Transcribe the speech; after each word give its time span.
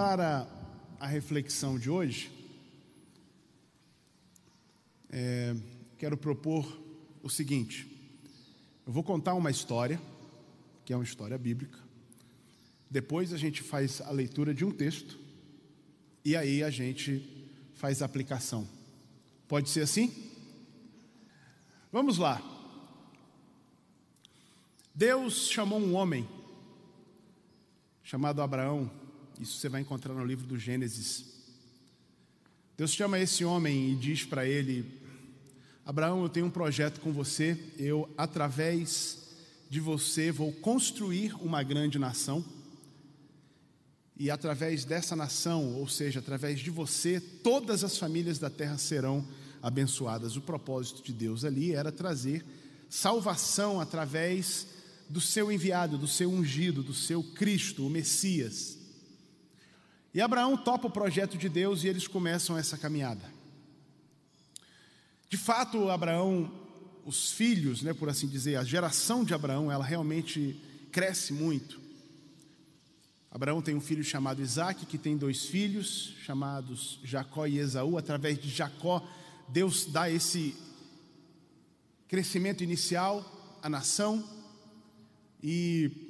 para 0.00 0.48
a 0.98 1.06
reflexão 1.06 1.78
de 1.78 1.90
hoje, 1.90 2.32
é, 5.10 5.54
quero 5.98 6.16
propor 6.16 6.80
o 7.22 7.28
seguinte: 7.28 7.86
eu 8.86 8.92
vou 8.94 9.02
contar 9.02 9.34
uma 9.34 9.50
história, 9.50 10.00
que 10.86 10.94
é 10.94 10.96
uma 10.96 11.04
história 11.04 11.36
bíblica, 11.36 11.78
depois 12.90 13.30
a 13.34 13.36
gente 13.36 13.62
faz 13.62 14.00
a 14.00 14.10
leitura 14.10 14.54
de 14.54 14.64
um 14.64 14.70
texto, 14.70 15.18
e 16.24 16.34
aí 16.34 16.62
a 16.62 16.70
gente 16.70 17.22
faz 17.74 18.00
a 18.00 18.06
aplicação. 18.06 18.66
Pode 19.46 19.68
ser 19.68 19.82
assim? 19.82 20.10
Vamos 21.92 22.16
lá. 22.16 22.40
Deus 24.94 25.50
chamou 25.50 25.78
um 25.78 25.94
homem 25.94 26.26
chamado 28.02 28.40
Abraão, 28.40 28.90
isso 29.40 29.58
você 29.58 29.68
vai 29.68 29.80
encontrar 29.80 30.12
no 30.12 30.24
livro 30.24 30.46
do 30.46 30.58
Gênesis. 30.58 31.24
Deus 32.76 32.92
chama 32.92 33.18
esse 33.18 33.44
homem 33.44 33.90
e 33.90 33.96
diz 33.96 34.24
para 34.24 34.46
ele: 34.46 34.84
Abraão, 35.84 36.22
eu 36.22 36.28
tenho 36.28 36.46
um 36.46 36.50
projeto 36.50 37.00
com 37.00 37.12
você, 37.12 37.58
eu, 37.78 38.08
através 38.16 39.18
de 39.68 39.80
você, 39.80 40.30
vou 40.30 40.52
construir 40.52 41.34
uma 41.42 41.62
grande 41.62 41.98
nação. 41.98 42.44
E 44.16 44.30
através 44.30 44.84
dessa 44.84 45.16
nação, 45.16 45.76
ou 45.76 45.88
seja, 45.88 46.20
através 46.20 46.60
de 46.60 46.68
você, 46.68 47.20
todas 47.20 47.82
as 47.82 47.96
famílias 47.96 48.38
da 48.38 48.50
terra 48.50 48.76
serão 48.76 49.26
abençoadas. 49.62 50.36
O 50.36 50.42
propósito 50.42 51.02
de 51.02 51.12
Deus 51.12 51.44
ali 51.44 51.72
era 51.72 51.90
trazer 51.90 52.44
salvação 52.90 53.80
através 53.80 54.66
do 55.08 55.20
seu 55.20 55.50
enviado, 55.50 55.96
do 55.96 56.06
seu 56.06 56.30
ungido, 56.30 56.82
do 56.82 56.92
seu 56.92 57.22
Cristo, 57.22 57.86
o 57.86 57.90
Messias. 57.90 58.79
E 60.12 60.20
Abraão 60.20 60.56
topa 60.56 60.88
o 60.88 60.90
projeto 60.90 61.38
de 61.38 61.48
Deus 61.48 61.84
e 61.84 61.88
eles 61.88 62.08
começam 62.08 62.58
essa 62.58 62.76
caminhada. 62.76 63.22
De 65.28 65.36
fato, 65.36 65.88
Abraão, 65.88 66.50
os 67.06 67.30
filhos, 67.30 67.82
né, 67.82 67.94
por 67.94 68.08
assim 68.08 68.26
dizer, 68.26 68.56
a 68.56 68.64
geração 68.64 69.24
de 69.24 69.32
Abraão, 69.32 69.70
ela 69.70 69.84
realmente 69.84 70.60
cresce 70.90 71.32
muito. 71.32 71.80
Abraão 73.30 73.62
tem 73.62 73.76
um 73.76 73.80
filho 73.80 74.02
chamado 74.02 74.42
Isaac, 74.42 74.84
que 74.86 74.98
tem 74.98 75.16
dois 75.16 75.44
filhos, 75.44 76.16
chamados 76.24 76.98
Jacó 77.04 77.46
e 77.46 77.58
Esaú. 77.58 77.96
Através 77.96 78.36
de 78.36 78.48
Jacó, 78.48 79.08
Deus 79.48 79.86
dá 79.86 80.10
esse 80.10 80.56
crescimento 82.08 82.64
inicial 82.64 83.58
à 83.62 83.68
nação. 83.68 84.28
E 85.40 86.09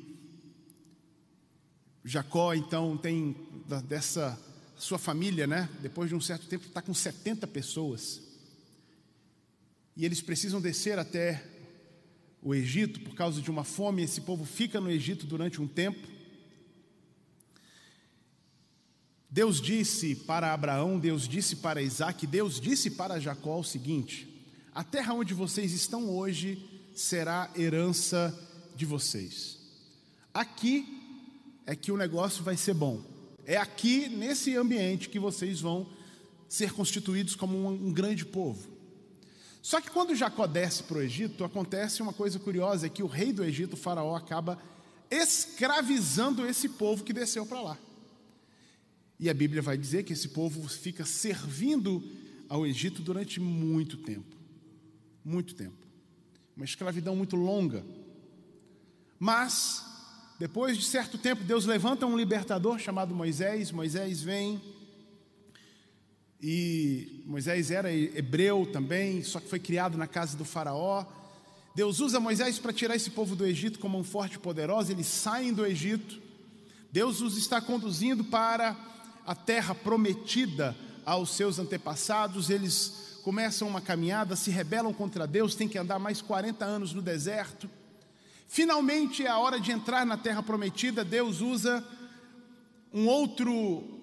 Jacó, 2.04 2.54
então, 2.54 2.96
tem 2.96 3.36
dessa 3.84 4.38
sua 4.76 4.98
família, 4.98 5.46
né? 5.46 5.68
Depois 5.80 6.08
de 6.08 6.14
um 6.14 6.20
certo 6.20 6.46
tempo, 6.46 6.66
está 6.66 6.80
com 6.80 6.94
70 6.94 7.46
pessoas 7.46 8.30
e 10.00 10.04
eles 10.06 10.22
precisam 10.22 10.62
descer 10.62 10.98
até 10.98 11.44
o 12.42 12.54
Egito 12.54 13.00
por 13.00 13.14
causa 13.14 13.42
de 13.42 13.50
uma 13.50 13.64
fome. 13.64 14.02
Esse 14.02 14.22
povo 14.22 14.46
fica 14.46 14.80
no 14.80 14.90
Egito 14.90 15.26
durante 15.26 15.60
um 15.60 15.68
tempo. 15.68 16.08
Deus 19.28 19.60
disse 19.60 20.14
para 20.14 20.54
Abraão, 20.54 20.98
Deus 20.98 21.28
disse 21.28 21.56
para 21.56 21.82
Isaac, 21.82 22.26
Deus 22.26 22.60
disse 22.60 22.92
para 22.92 23.20
Jacó 23.20 23.60
o 23.60 23.64
seguinte: 23.64 24.26
A 24.74 24.82
terra 24.82 25.12
onde 25.12 25.34
vocês 25.34 25.72
estão 25.72 26.08
hoje 26.08 26.58
será 26.94 27.50
herança 27.54 28.34
de 28.74 28.86
vocês. 28.86 29.58
Aqui 30.32 30.99
é 31.66 31.77
que 31.77 31.92
o 31.92 31.97
negócio 31.97 32.42
vai 32.42 32.56
ser 32.56 32.75
bom. 32.75 33.00
É 33.44 33.56
aqui, 33.56 34.08
nesse 34.08 34.56
ambiente, 34.56 35.08
que 35.08 35.19
vocês 35.19 35.61
vão 35.61 35.89
ser 36.48 36.72
constituídos 36.72 37.34
como 37.34 37.56
um, 37.56 37.69
um 37.69 37.92
grande 37.92 38.25
povo. 38.25 38.69
Só 39.62 39.81
que 39.81 39.91
quando 39.91 40.14
Jacó 40.14 40.47
desce 40.47 40.82
para 40.84 40.99
o 40.99 41.03
Egito, 41.03 41.44
acontece 41.44 42.03
uma 42.03 42.12
coisa 42.12 42.38
curiosa: 42.38 42.87
é 42.87 42.91
que 42.91 43.03
o 43.03 43.06
rei 43.06 43.32
do 43.32 43.44
Egito, 43.44 43.75
o 43.75 43.76
Faraó, 43.76 44.16
acaba 44.16 44.60
escravizando 45.10 46.47
esse 46.47 46.69
povo 46.69 47.04
que 47.04 47.12
desceu 47.12 47.44
para 47.44 47.60
lá. 47.60 47.78
E 49.19 49.28
a 49.28 49.34
Bíblia 49.34 49.60
vai 49.60 49.76
dizer 49.76 50.04
que 50.04 50.12
esse 50.12 50.28
povo 50.28 50.66
fica 50.69 51.04
servindo 51.04 52.03
ao 52.49 52.66
Egito 52.66 53.03
durante 53.03 53.38
muito 53.38 53.99
tempo 53.99 54.41
muito 55.25 55.54
tempo 55.54 55.81
uma 56.56 56.65
escravidão 56.65 57.16
muito 57.16 57.37
longa. 57.37 57.82
Mas, 59.19 59.82
depois 60.40 60.78
de 60.78 60.84
certo 60.86 61.18
tempo, 61.18 61.44
Deus 61.44 61.66
levanta 61.66 62.06
um 62.06 62.16
libertador 62.16 62.78
chamado 62.78 63.14
Moisés. 63.14 63.70
Moisés 63.70 64.22
vem 64.22 64.58
e 66.40 67.22
Moisés 67.26 67.70
era 67.70 67.92
hebreu 67.92 68.64
também, 68.72 69.22
só 69.22 69.38
que 69.38 69.50
foi 69.50 69.58
criado 69.58 69.98
na 69.98 70.06
casa 70.06 70.38
do 70.38 70.44
Faraó. 70.46 71.04
Deus 71.74 72.00
usa 72.00 72.18
Moisés 72.18 72.58
para 72.58 72.72
tirar 72.72 72.96
esse 72.96 73.10
povo 73.10 73.36
do 73.36 73.44
Egito 73.44 73.78
como 73.78 73.98
um 73.98 74.02
forte 74.02 74.36
e 74.36 74.38
poderoso, 74.38 74.90
eles 74.90 75.08
saem 75.08 75.52
do 75.52 75.66
Egito. 75.66 76.18
Deus 76.90 77.20
os 77.20 77.36
está 77.36 77.60
conduzindo 77.60 78.24
para 78.24 78.74
a 79.26 79.34
terra 79.34 79.74
prometida 79.74 80.74
aos 81.04 81.36
seus 81.36 81.58
antepassados. 81.58 82.48
Eles 82.48 83.18
começam 83.22 83.68
uma 83.68 83.82
caminhada, 83.82 84.34
se 84.36 84.50
rebelam 84.50 84.94
contra 84.94 85.26
Deus, 85.26 85.54
têm 85.54 85.68
que 85.68 85.76
andar 85.76 85.98
mais 85.98 86.22
40 86.22 86.64
anos 86.64 86.94
no 86.94 87.02
deserto. 87.02 87.68
Finalmente 88.53 89.25
é 89.25 89.28
a 89.28 89.38
hora 89.38 89.61
de 89.61 89.71
entrar 89.71 90.05
na 90.05 90.16
terra 90.16 90.43
prometida. 90.43 91.05
Deus 91.05 91.41
usa 91.41 91.87
um 92.93 93.06
outro 93.06 94.03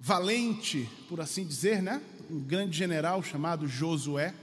valente, 0.00 0.90
por 1.08 1.20
assim 1.20 1.46
dizer, 1.46 1.80
né? 1.80 2.02
Um 2.28 2.40
grande 2.40 2.76
general 2.76 3.22
chamado 3.22 3.68
Josué. 3.68 4.34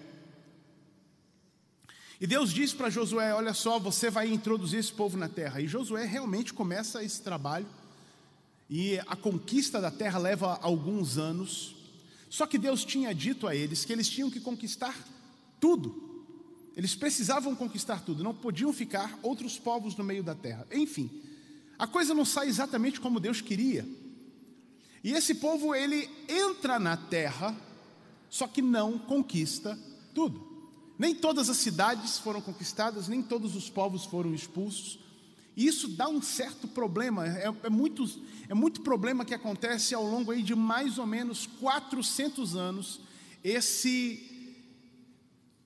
E 2.17 2.25
Deus 2.25 2.53
diz 2.53 2.71
para 2.71 2.89
Josué: 2.89 3.33
Olha 3.33 3.53
só, 3.53 3.77
você 3.77 4.09
vai 4.09 4.31
introduzir 4.31 4.79
esse 4.79 4.93
povo 4.93 5.17
na 5.17 5.27
terra. 5.27 5.59
E 5.59 5.67
Josué 5.67 6.05
realmente 6.05 6.53
começa 6.53 7.03
esse 7.03 7.21
trabalho. 7.21 7.67
E 8.69 8.97
a 8.99 9.17
conquista 9.17 9.81
da 9.81 9.91
terra 9.91 10.17
leva 10.17 10.57
alguns 10.61 11.17
anos. 11.17 11.75
Só 12.29 12.47
que 12.47 12.57
Deus 12.57 12.85
tinha 12.85 13.13
dito 13.13 13.49
a 13.49 13.53
eles 13.53 13.83
que 13.83 13.91
eles 13.91 14.07
tinham 14.07 14.31
que 14.31 14.39
conquistar 14.39 14.95
tudo. 15.59 16.10
Eles 16.75 16.95
precisavam 16.95 17.55
conquistar 17.55 18.01
tudo, 18.01 18.23
não 18.23 18.33
podiam 18.33 18.71
ficar 18.71 19.19
outros 19.21 19.59
povos 19.59 19.95
no 19.95 20.03
meio 20.03 20.23
da 20.23 20.33
terra. 20.33 20.65
Enfim, 20.71 21.09
a 21.77 21.85
coisa 21.85 22.13
não 22.13 22.23
sai 22.23 22.47
exatamente 22.47 22.99
como 22.99 23.19
Deus 23.19 23.41
queria. 23.41 23.87
E 25.03 25.13
esse 25.13 25.35
povo 25.35 25.73
ele 25.73 26.09
entra 26.29 26.79
na 26.79 26.95
terra, 26.95 27.55
só 28.29 28.47
que 28.47 28.61
não 28.61 28.97
conquista 28.99 29.77
tudo. 30.13 30.49
Nem 30.97 31.15
todas 31.15 31.49
as 31.49 31.57
cidades 31.57 32.19
foram 32.19 32.39
conquistadas, 32.39 33.07
nem 33.07 33.23
todos 33.23 33.55
os 33.55 33.69
povos 33.69 34.05
foram 34.05 34.33
expulsos. 34.33 34.99
E 35.57 35.65
isso 35.65 35.87
dá 35.87 36.07
um 36.07 36.21
certo 36.21 36.67
problema, 36.67 37.27
é, 37.27 37.51
é, 37.63 37.69
muito, 37.69 38.05
é 38.47 38.53
muito 38.53 38.81
problema 38.81 39.25
que 39.25 39.33
acontece 39.33 39.93
ao 39.93 40.05
longo 40.05 40.31
aí 40.31 40.41
de 40.41 40.55
mais 40.55 40.97
ou 40.97 41.05
menos 41.05 41.45
400 41.59 42.55
anos, 42.55 43.01
esse, 43.43 44.30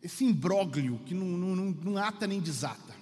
esse 0.06 0.24
imbróglio 0.24 1.00
que 1.04 1.16
não, 1.16 1.26
não, 1.26 1.56
não, 1.56 1.98
ata 1.98 2.28
nem 2.28 2.40
desata. 2.40 2.94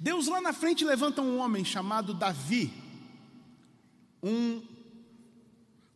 Deus 0.00 0.26
lá 0.26 0.40
na 0.40 0.52
frente 0.52 0.84
levanta 0.84 1.22
um 1.22 1.38
homem 1.38 1.64
chamado 1.64 2.12
Davi, 2.12 2.72
um, 4.20 4.60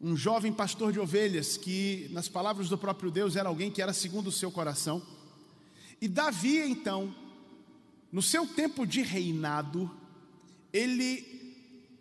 um 0.00 0.16
jovem 0.16 0.52
pastor 0.52 0.92
de 0.92 1.00
ovelhas 1.00 1.56
que, 1.56 2.08
nas 2.12 2.28
palavras 2.28 2.68
do 2.68 2.78
próprio 2.78 3.10
Deus, 3.10 3.34
era 3.34 3.48
alguém 3.48 3.68
que 3.68 3.82
era 3.82 3.92
segundo 3.92 4.28
o 4.28 4.32
seu 4.32 4.50
coração. 4.52 5.02
E 6.00 6.06
Davi, 6.06 6.58
então, 6.58 7.12
no 8.12 8.22
seu 8.22 8.46
tempo 8.46 8.86
de 8.86 9.02
reinado, 9.02 9.90
ele 10.72 11.26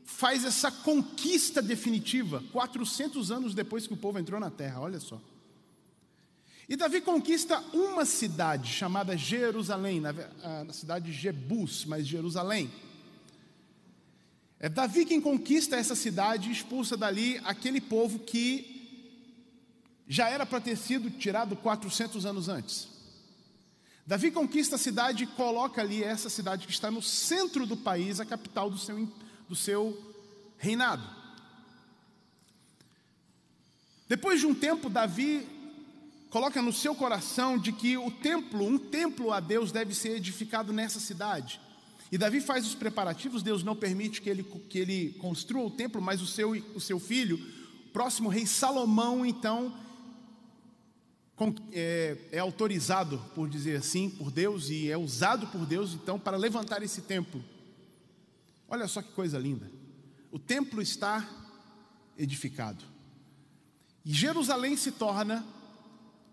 faz 0.05 0.45
essa 0.45 0.71
conquista 0.71 1.59
definitiva, 1.59 2.43
400 2.51 3.31
anos 3.31 3.55
depois 3.55 3.87
que 3.87 3.93
o 3.95 3.97
povo 3.97 4.19
entrou 4.19 4.39
na 4.39 4.51
terra, 4.51 4.79
olha 4.79 4.99
só. 4.99 5.19
E 6.69 6.75
Davi 6.75 7.01
conquista 7.01 7.59
uma 7.73 8.05
cidade 8.05 8.71
chamada 8.71 9.17
Jerusalém, 9.17 9.99
na, 9.99 10.13
ah, 10.43 10.63
na 10.65 10.71
cidade 10.71 11.11
de 11.11 11.17
Jebus, 11.17 11.83
mas 11.83 12.05
Jerusalém. 12.05 12.71
É 14.59 14.69
Davi 14.69 15.03
quem 15.03 15.19
conquista 15.19 15.77
essa 15.77 15.95
cidade 15.95 16.47
e 16.47 16.51
expulsa 16.51 16.95
dali 16.95 17.41
aquele 17.43 17.81
povo 17.81 18.19
que 18.19 18.77
já 20.07 20.29
era 20.29 20.45
para 20.45 20.61
ter 20.61 20.77
sido 20.77 21.09
tirado 21.09 21.55
400 21.55 22.23
anos 22.23 22.47
antes. 22.47 22.87
Davi 24.05 24.29
conquista 24.29 24.75
a 24.75 24.79
cidade 24.79 25.23
e 25.23 25.27
coloca 25.27 25.81
ali 25.81 26.03
essa 26.03 26.29
cidade 26.29 26.67
que 26.67 26.73
está 26.73 26.91
no 26.91 27.01
centro 27.01 27.65
do 27.65 27.77
país, 27.77 28.19
a 28.19 28.25
capital 28.25 28.69
do 28.69 28.77
seu, 28.77 29.11
do 29.47 29.55
seu 29.55 30.13
reinado. 30.55 31.03
Depois 34.07 34.39
de 34.39 34.45
um 34.45 34.53
tempo, 34.53 34.87
Davi 34.87 35.57
coloca 36.29 36.61
no 36.61 36.71
seu 36.71 36.93
coração 36.93 37.57
de 37.57 37.71
que 37.71 37.97
o 37.97 38.11
templo, 38.11 38.65
um 38.65 38.77
templo 38.77 39.31
a 39.31 39.39
Deus 39.39 39.71
deve 39.71 39.93
ser 39.95 40.17
edificado 40.17 40.71
nessa 40.71 40.99
cidade. 40.99 41.59
E 42.11 42.17
Davi 42.17 42.41
faz 42.41 42.65
os 42.65 42.73
preparativos, 42.73 43.43
Deus 43.43 43.63
não 43.63 43.75
permite 43.75 44.21
que 44.21 44.29
ele, 44.29 44.43
que 44.43 44.79
ele 44.79 45.13
construa 45.19 45.65
o 45.65 45.71
templo, 45.71 46.01
mas 46.01 46.21
o 46.21 46.27
seu, 46.27 46.51
o 46.73 46.79
seu 46.79 46.99
filho, 46.99 47.39
o 47.87 47.89
próximo 47.91 48.29
rei 48.29 48.47
Salomão, 48.47 49.25
então, 49.25 49.73
é, 51.71 52.17
é, 52.31 52.39
autorizado, 52.39 53.19
por 53.33 53.47
dizer 53.47 53.77
assim, 53.77 54.09
por 54.09 54.31
Deus 54.31 54.69
e 54.69 54.89
é 54.89 54.97
usado 54.97 55.47
por 55.47 55.65
Deus, 55.65 55.93
então, 55.93 56.19
para 56.19 56.35
levantar 56.35 56.83
esse 56.83 57.01
templo. 57.01 57.43
Olha 58.67 58.87
só 58.87 59.01
que 59.01 59.11
coisa 59.13 59.37
linda. 59.37 59.71
O 60.31 60.37
templo 60.37 60.81
está 60.81 61.27
edificado. 62.17 62.83
E 64.03 64.11
Jerusalém 64.13 64.75
se 64.75 64.91
torna, 64.91 65.45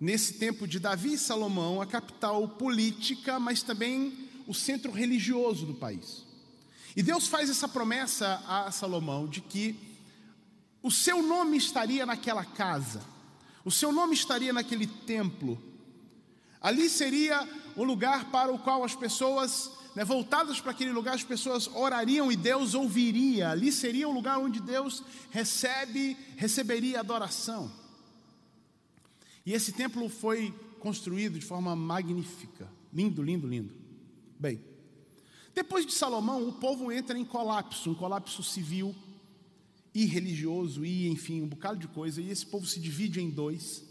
nesse 0.01 0.35
tempo 0.35 0.67
de 0.67 0.79
Davi 0.79 1.15
e 1.15 1.19
Salomão, 1.19 1.81
a 1.81 1.87
capital 1.87 2.47
política, 2.49 3.41
mas 3.41 3.63
também 3.63 4.29
o 4.47 4.55
centro 4.55 4.93
religioso 4.93 5.67
do 5.67 5.75
país. 5.75 6.25
E 6.95 7.03
Deus 7.03 7.27
faz 7.27 7.51
essa 7.51 7.69
promessa 7.69 8.43
a 8.47 8.71
Salomão 8.71 9.27
de 9.27 9.41
que 9.41 9.79
o 10.83 10.91
seu 10.91 11.23
nome 11.23 11.57
estaria 11.57 12.07
naquela 12.07 12.45
casa, 12.45 13.03
o 13.65 13.71
seu 13.71 13.91
nome 13.91 14.15
estaria 14.15 14.53
naquele 14.53 14.87
templo. 14.87 15.61
Ali 16.61 16.89
seria 16.89 17.47
o 17.75 17.85
lugar 17.85 18.31
para 18.31 18.53
o 18.53 18.59
qual 18.59 18.85
as 18.85 18.95
pessoas, 18.95 19.71
né, 19.95 20.05
voltadas 20.05 20.61
para 20.61 20.71
aquele 20.71 20.93
lugar, 20.93 21.15
as 21.15 21.25
pessoas 21.25 21.69
orariam 21.69 22.31
e 22.31 22.37
Deus 22.37 22.75
ouviria. 22.75 23.51
Ali 23.51 23.73
seria 23.73 24.09
o 24.09 24.13
lugar 24.13 24.39
onde 24.39 24.61
Deus 24.61 25.03
recebe, 25.31 26.17
receberia 26.37 27.01
adoração. 27.01 27.71
E 29.47 29.53
esse 29.53 29.73
templo 29.73 30.09
foi 30.09 30.53
construído 30.81 31.39
de 31.39 31.47
forma 31.47 31.77
magnífica, 31.77 32.69
lindo, 32.93 33.23
lindo, 33.23 33.47
lindo. 33.47 33.73
Bem, 34.39 34.61
depois 35.55 35.87
de 35.87 35.93
Salomão, 35.93 36.49
o 36.49 36.53
povo 36.53 36.91
entra 36.91 37.17
em 37.17 37.25
colapso, 37.25 37.91
um 37.93 37.95
colapso 37.95 38.43
civil 38.43 38.95
e 39.95 40.05
religioso 40.05 40.85
e, 40.85 41.09
enfim, 41.09 41.41
um 41.41 41.49
bocado 41.49 41.79
de 41.79 41.89
coisa, 41.89 42.21
e 42.21 42.29
esse 42.29 42.45
povo 42.45 42.67
se 42.67 42.81
divide 42.81 43.21
em 43.21 43.31
dois. 43.31 43.85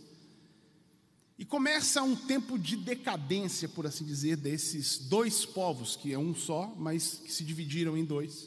E 1.40 1.44
começa 1.44 2.04
um 2.04 2.16
tempo 2.16 2.60
de 2.60 2.75
decadência, 2.75 3.68
por 3.68 3.88
assim 3.88 4.06
dizer, 4.06 4.38
desses 4.38 5.00
dois 5.00 5.46
povos, 5.46 5.96
que 5.96 6.13
é 6.13 6.19
um 6.19 6.36
só, 6.36 6.74
mas 6.78 7.16
que 7.16 7.31
se 7.31 7.44
dividiram 7.44 7.98
em 7.98 8.06
dois. 8.06 8.44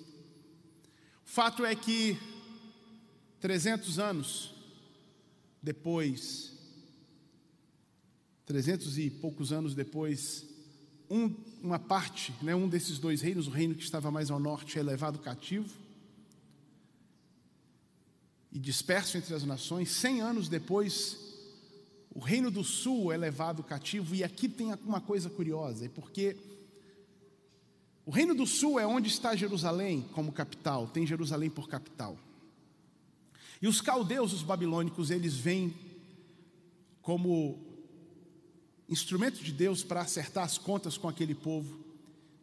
O 1.27 1.31
fato 1.31 1.65
é 1.65 1.75
que 1.75 2.19
300 3.41 3.99
anos 3.99 4.55
depois, 5.63 6.58
300 8.49 8.97
e 8.97 9.11
poucos 9.11 9.53
anos 9.53 9.75
depois, 9.75 10.47
um, 11.11 11.31
uma 11.63 11.79
parte, 11.79 12.33
né, 12.41 12.55
um 12.55 12.67
desses 12.67 12.99
dois 12.99 13.21
reinos, 13.21 13.47
o 13.47 13.51
reino 13.51 13.75
que 13.75 13.83
estava 13.83 14.11
mais 14.11 14.31
ao 14.31 14.41
norte, 14.41 14.79
é 14.79 14.83
levado 14.83 15.19
cativo 15.19 15.69
e 18.51 18.59
disperso 18.59 19.19
entre 19.19 19.35
as 19.35 19.45
nações. 19.45 19.91
Cem 19.91 20.23
anos 20.23 20.49
depois, 20.49 21.19
o 22.11 22.21
reino 22.21 22.51
do 22.51 22.65
sul 22.65 23.13
é 23.13 23.19
levado 23.19 23.63
cativo. 23.63 24.15
E 24.15 24.25
aqui 24.25 24.49
tem 24.49 24.73
uma 24.83 25.01
coisa 25.03 25.29
curiosa, 25.29 25.85
é 25.85 25.89
porque 25.91 26.35
o 28.07 28.11
reino 28.11 28.35
do 28.35 28.47
sul 28.47 28.81
é 28.81 28.87
onde 28.87 29.09
está 29.09 29.37
Jerusalém 29.37 30.09
como 30.15 30.33
capital, 30.33 30.87
tem 30.87 31.07
Jerusalém 31.07 31.51
por 31.51 31.69
capital. 31.69 32.17
E 33.61 33.69
os 33.69 33.83
caldeus, 33.83 34.33
os 34.33 34.43
babilônicos, 34.43 35.11
eles 35.11 35.35
vêm 35.35 35.75
como 37.03 37.68
instrumento 38.89 39.43
de 39.43 39.53
Deus 39.53 39.83
para 39.83 40.01
acertar 40.01 40.45
as 40.45 40.57
contas 40.57 40.97
com 40.97 41.09
aquele 41.09 41.35
povo, 41.35 41.79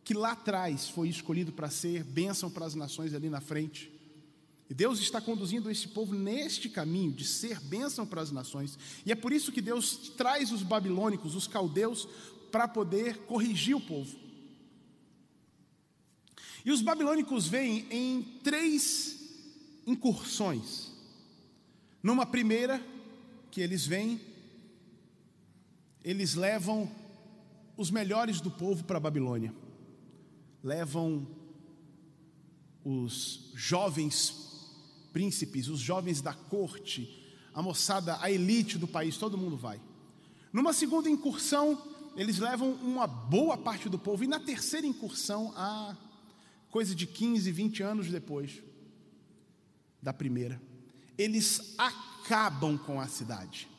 que 0.04 0.14
lá 0.14 0.34
atrás 0.34 0.88
foi 0.88 1.10
escolhido 1.10 1.52
para 1.52 1.70
ser 1.70 2.04
bênção 2.04 2.50
para 2.50 2.66
as 2.66 2.76
nações 2.76 3.14
ali 3.14 3.30
na 3.30 3.42
frente. 3.42 3.92
E 4.70 4.74
Deus 4.74 5.00
está 5.00 5.22
conduzindo 5.22 5.70
esse 5.70 5.88
povo 5.88 6.14
neste 6.14 6.70
caminho 6.70 7.12
de 7.12 7.26
ser 7.26 7.60
bênção 7.60 8.06
para 8.06 8.22
as 8.22 8.32
nações. 8.32 8.78
E 9.06 9.12
é 9.12 9.16
por 9.16 9.32
isso 9.32 9.52
que 9.52 9.62
Deus 9.62 10.12
traz 10.18 10.52
os 10.52 10.64
babilônicos, 10.64 11.36
os 11.36 11.48
caldeus, 11.48 12.08
para 12.52 12.68
poder 12.68 13.18
corrigir 13.26 13.76
o 13.76 13.82
povo. 13.82 14.16
E 16.64 16.72
os 16.72 16.82
babilônicos 16.82 17.48
vêm 17.48 17.86
em 17.92 18.24
três 18.44 19.20
incursões. 19.86 20.92
Numa 22.02 22.26
primeira, 22.26 22.84
que 23.52 23.62
eles 23.62 23.86
vêm 23.86 24.20
eles 26.06 26.36
levam 26.36 26.88
os 27.76 27.90
melhores 27.90 28.40
do 28.40 28.52
povo 28.52 28.84
para 28.84 28.98
a 28.98 29.02
Babilônia. 29.02 29.52
Levam 30.64 31.28
os 32.84 33.52
jovens 33.56 34.70
príncipes, 35.12 35.68
os 35.68 35.80
jovens 35.80 36.22
da 36.22 36.34
corte, 36.34 37.26
a 37.52 37.62
moçada, 37.62 38.20
a 38.22 38.30
elite 38.30 38.78
do 38.78 38.88
país, 38.88 39.18
todo 39.18 39.38
mundo 39.38 39.58
vai. 39.58 39.82
Numa 40.54 40.74
segunda 40.74 41.10
incursão, 41.10 41.82
eles 42.16 42.38
levam 42.38 42.74
uma 42.74 43.08
boa 43.08 43.58
parte 43.58 43.90
do 43.90 43.98
povo, 43.98 44.24
e 44.24 44.28
na 44.28 44.40
terceira 44.40 44.86
incursão, 44.86 45.52
a 45.56 45.98
coisa 46.70 46.94
de 46.94 47.08
15, 47.08 47.52
20 47.52 47.82
anos 47.82 48.12
depois 48.12 48.62
da 50.02 50.14
primeira, 50.14 50.62
eles 51.18 51.74
acabam 51.80 52.78
com 52.78 53.02
a 53.02 53.08
cidade. 53.08 53.75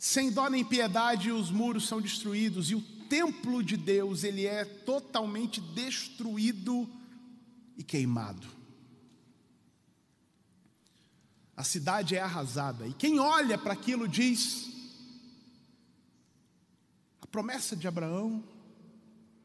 Sem 0.00 0.32
dó 0.32 0.48
nem 0.48 0.64
piedade, 0.64 1.30
os 1.30 1.50
muros 1.50 1.86
são 1.86 2.00
destruídos 2.00 2.70
e 2.70 2.74
o 2.74 2.80
templo 2.80 3.62
de 3.62 3.76
Deus, 3.76 4.24
ele 4.24 4.46
é 4.46 4.64
totalmente 4.64 5.60
destruído 5.60 6.88
e 7.76 7.84
queimado. 7.84 8.48
A 11.54 11.62
cidade 11.62 12.16
é 12.16 12.20
arrasada 12.22 12.86
e 12.86 12.94
quem 12.94 13.20
olha 13.20 13.58
para 13.58 13.74
aquilo 13.74 14.08
diz: 14.08 14.70
a 17.20 17.26
promessa 17.26 17.76
de 17.76 17.86
Abraão, 17.86 18.42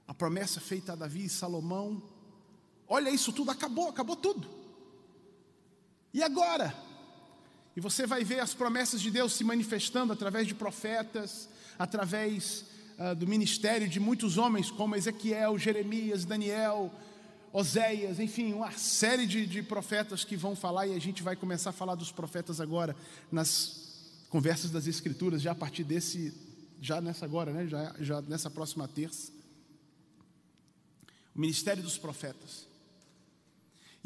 a 0.07 0.13
promessa 0.13 0.61
feita 0.61 0.93
a 0.93 0.95
Davi 0.95 1.25
e 1.25 1.29
Salomão, 1.29 2.01
olha 2.87 3.09
isso 3.09 3.33
tudo, 3.33 3.51
acabou, 3.51 3.89
acabou 3.89 4.15
tudo. 4.15 4.49
E 6.13 6.23
agora? 6.23 6.73
E 7.75 7.81
você 7.81 8.07
vai 8.07 8.23
ver 8.23 8.39
as 8.39 8.53
promessas 8.53 9.01
de 9.01 9.11
Deus 9.11 9.33
se 9.33 9.43
manifestando 9.43 10.13
através 10.13 10.47
de 10.47 10.55
profetas, 10.55 11.49
através 11.77 12.63
uh, 12.97 13.13
do 13.15 13.27
ministério 13.27 13.87
de 13.87 13.99
muitos 13.99 14.37
homens, 14.37 14.71
como 14.71 14.95
Ezequiel, 14.95 15.57
Jeremias, 15.57 16.23
Daniel, 16.23 16.91
Oséias, 17.51 18.19
enfim, 18.19 18.53
uma 18.53 18.71
série 18.71 19.25
de, 19.25 19.45
de 19.45 19.61
profetas 19.61 20.23
que 20.23 20.37
vão 20.37 20.55
falar, 20.55 20.87
e 20.87 20.95
a 20.95 20.99
gente 20.99 21.21
vai 21.21 21.35
começar 21.35 21.71
a 21.71 21.73
falar 21.73 21.95
dos 21.95 22.11
profetas 22.11 22.61
agora, 22.61 22.95
nas 23.31 24.25
conversas 24.29 24.71
das 24.71 24.87
Escrituras, 24.87 25.41
já 25.41 25.51
a 25.51 25.55
partir 25.55 25.83
desse, 25.83 26.33
já 26.81 26.99
nessa 27.01 27.25
agora, 27.25 27.51
né? 27.51 27.67
já, 27.67 27.95
já 27.99 28.21
nessa 28.21 28.49
próxima 28.49 28.87
terça. 28.87 29.31
O 31.33 31.39
ministério 31.39 31.83
dos 31.83 31.97
profetas. 31.97 32.67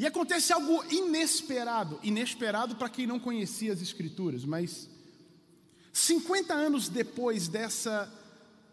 E 0.00 0.06
acontece 0.06 0.50
algo 0.50 0.82
inesperado, 0.90 2.00
inesperado 2.02 2.74
para 2.74 2.88
quem 2.88 3.06
não 3.06 3.20
conhecia 3.20 3.70
as 3.70 3.82
Escrituras, 3.82 4.46
mas 4.46 4.88
50 5.92 6.54
anos 6.54 6.88
depois 6.88 7.48
dessa 7.48 8.10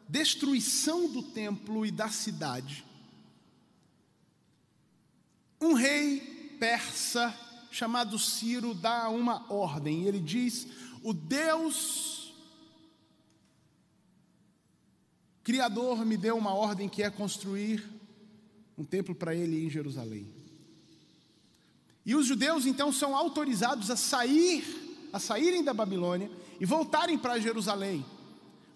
destruição 0.08 1.12
do 1.12 1.22
templo 1.22 1.86
e 1.86 1.92
da 1.92 2.08
cidade, 2.08 2.86
um 5.60 5.74
rei 5.74 6.56
persa 6.62 7.38
chamado 7.72 8.18
Ciro 8.18 8.74
dá 8.74 9.10
uma 9.10 9.52
ordem, 9.52 10.04
e 10.04 10.08
ele 10.08 10.22
diz: 10.22 10.66
O 11.04 11.14
Deus 11.14 12.34
Criador 15.44 16.06
me 16.06 16.16
deu 16.16 16.38
uma 16.38 16.54
ordem 16.54 16.88
que 16.88 17.04
é 17.04 17.10
construir 17.10 17.86
um 18.78 18.86
templo 18.86 19.14
para 19.14 19.36
ele 19.36 19.66
em 19.66 19.70
Jerusalém. 19.70 20.37
E 22.08 22.16
os 22.16 22.26
judeus 22.26 22.66
então 22.66 22.90
são 22.90 23.14
autorizados 23.14 23.92
a 23.92 23.98
sair, 23.98 24.64
a 25.12 25.20
saírem 25.20 25.62
da 25.62 25.74
Babilônia 25.74 26.32
e 26.58 26.66
voltarem 26.66 27.18
para 27.18 27.38
Jerusalém, 27.38 28.06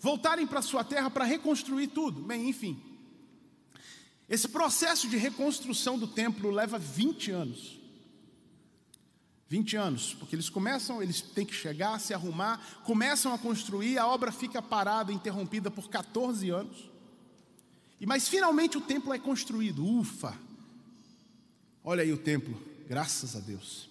voltarem 0.01 0.45
para 0.45 0.61
sua 0.61 0.83
terra 0.83 1.09
para 1.09 1.23
reconstruir 1.23 1.87
tudo. 1.87 2.21
Bem, 2.21 2.49
enfim. 2.49 2.77
Esse 4.27 4.49
processo 4.49 5.07
de 5.07 5.15
reconstrução 5.15 5.97
do 5.97 6.07
templo 6.07 6.51
leva 6.51 6.77
20 6.77 7.31
anos. 7.31 7.79
20 9.47 9.77
anos, 9.77 10.13
porque 10.13 10.35
eles 10.35 10.49
começam, 10.49 11.01
eles 11.01 11.21
têm 11.21 11.45
que 11.45 11.53
chegar, 11.53 12.01
se 12.01 12.13
arrumar, 12.13 12.81
começam 12.83 13.33
a 13.33 13.37
construir, 13.37 13.97
a 13.97 14.07
obra 14.07 14.33
fica 14.33 14.61
parada, 14.61 15.13
interrompida 15.13 15.71
por 15.71 15.89
14 15.89 16.49
anos. 16.49 16.89
E 17.97 18.05
mas 18.05 18.27
finalmente 18.27 18.77
o 18.77 18.81
templo 18.81 19.13
é 19.13 19.19
construído. 19.19 19.85
Ufa! 19.85 20.37
Olha 21.81 22.03
aí 22.03 22.11
o 22.11 22.17
templo 22.17 22.70
Graças 22.91 23.37
a 23.37 23.39
Deus. 23.39 23.89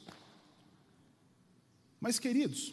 Mas, 1.99 2.19
queridos, 2.19 2.71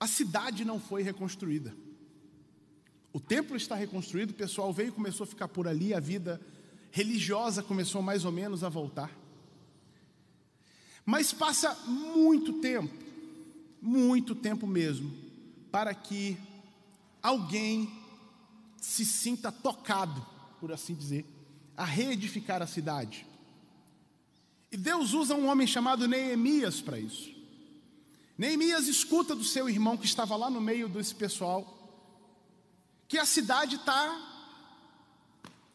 a 0.00 0.06
cidade 0.06 0.64
não 0.64 0.80
foi 0.80 1.02
reconstruída. 1.02 1.76
O 3.12 3.20
templo 3.20 3.58
está 3.58 3.74
reconstruído, 3.74 4.30
o 4.30 4.34
pessoal 4.34 4.72
veio 4.72 4.88
e 4.88 4.92
começou 4.92 5.24
a 5.24 5.26
ficar 5.26 5.48
por 5.48 5.68
ali, 5.68 5.92
a 5.92 6.00
vida 6.00 6.40
religiosa 6.90 7.62
começou 7.62 8.00
mais 8.00 8.24
ou 8.24 8.32
menos 8.32 8.64
a 8.64 8.70
voltar. 8.70 9.14
Mas 11.04 11.34
passa 11.34 11.74
muito 11.84 12.54
tempo, 12.54 13.04
muito 13.82 14.34
tempo 14.34 14.66
mesmo, 14.66 15.14
para 15.70 15.92
que 15.92 16.38
alguém 17.22 17.92
se 18.80 19.04
sinta 19.04 19.52
tocado, 19.52 20.24
por 20.58 20.72
assim 20.72 20.94
dizer, 20.94 21.35
a 21.76 21.84
reedificar 21.84 22.62
a 22.62 22.66
cidade. 22.66 23.26
E 24.70 24.76
Deus 24.76 25.12
usa 25.12 25.34
um 25.34 25.46
homem 25.46 25.66
chamado 25.66 26.08
Neemias 26.08 26.80
para 26.80 26.98
isso. 26.98 27.30
Neemias 28.36 28.86
escuta 28.88 29.34
do 29.34 29.44
seu 29.44 29.68
irmão 29.68 29.96
que 29.96 30.06
estava 30.06 30.36
lá 30.36 30.50
no 30.50 30.60
meio 30.60 30.88
desse 30.88 31.14
pessoal 31.14 31.72
que 33.08 33.18
a 33.18 33.24
cidade 33.24 33.76
está 33.76 34.34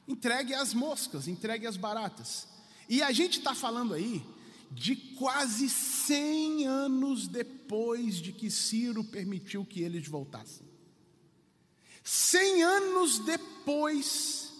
entregue 0.07 0.53
às 0.53 0.73
moscas, 0.73 1.27
entregue 1.27 1.65
às 1.65 1.77
baratas. 1.77 2.47
E 2.89 3.01
a 3.01 3.11
gente 3.11 3.39
está 3.39 3.55
falando 3.55 3.93
aí 3.93 4.21
de 4.69 4.95
quase 4.95 5.69
100 5.69 6.67
anos 6.67 7.27
depois 7.27 8.15
de 8.15 8.31
que 8.31 8.49
Ciro 8.49 9.03
permitiu 9.03 9.65
que 9.65 9.81
eles 9.81 10.07
voltassem. 10.07 10.69
100 12.03 12.63
anos 12.63 13.19
depois 13.19 14.50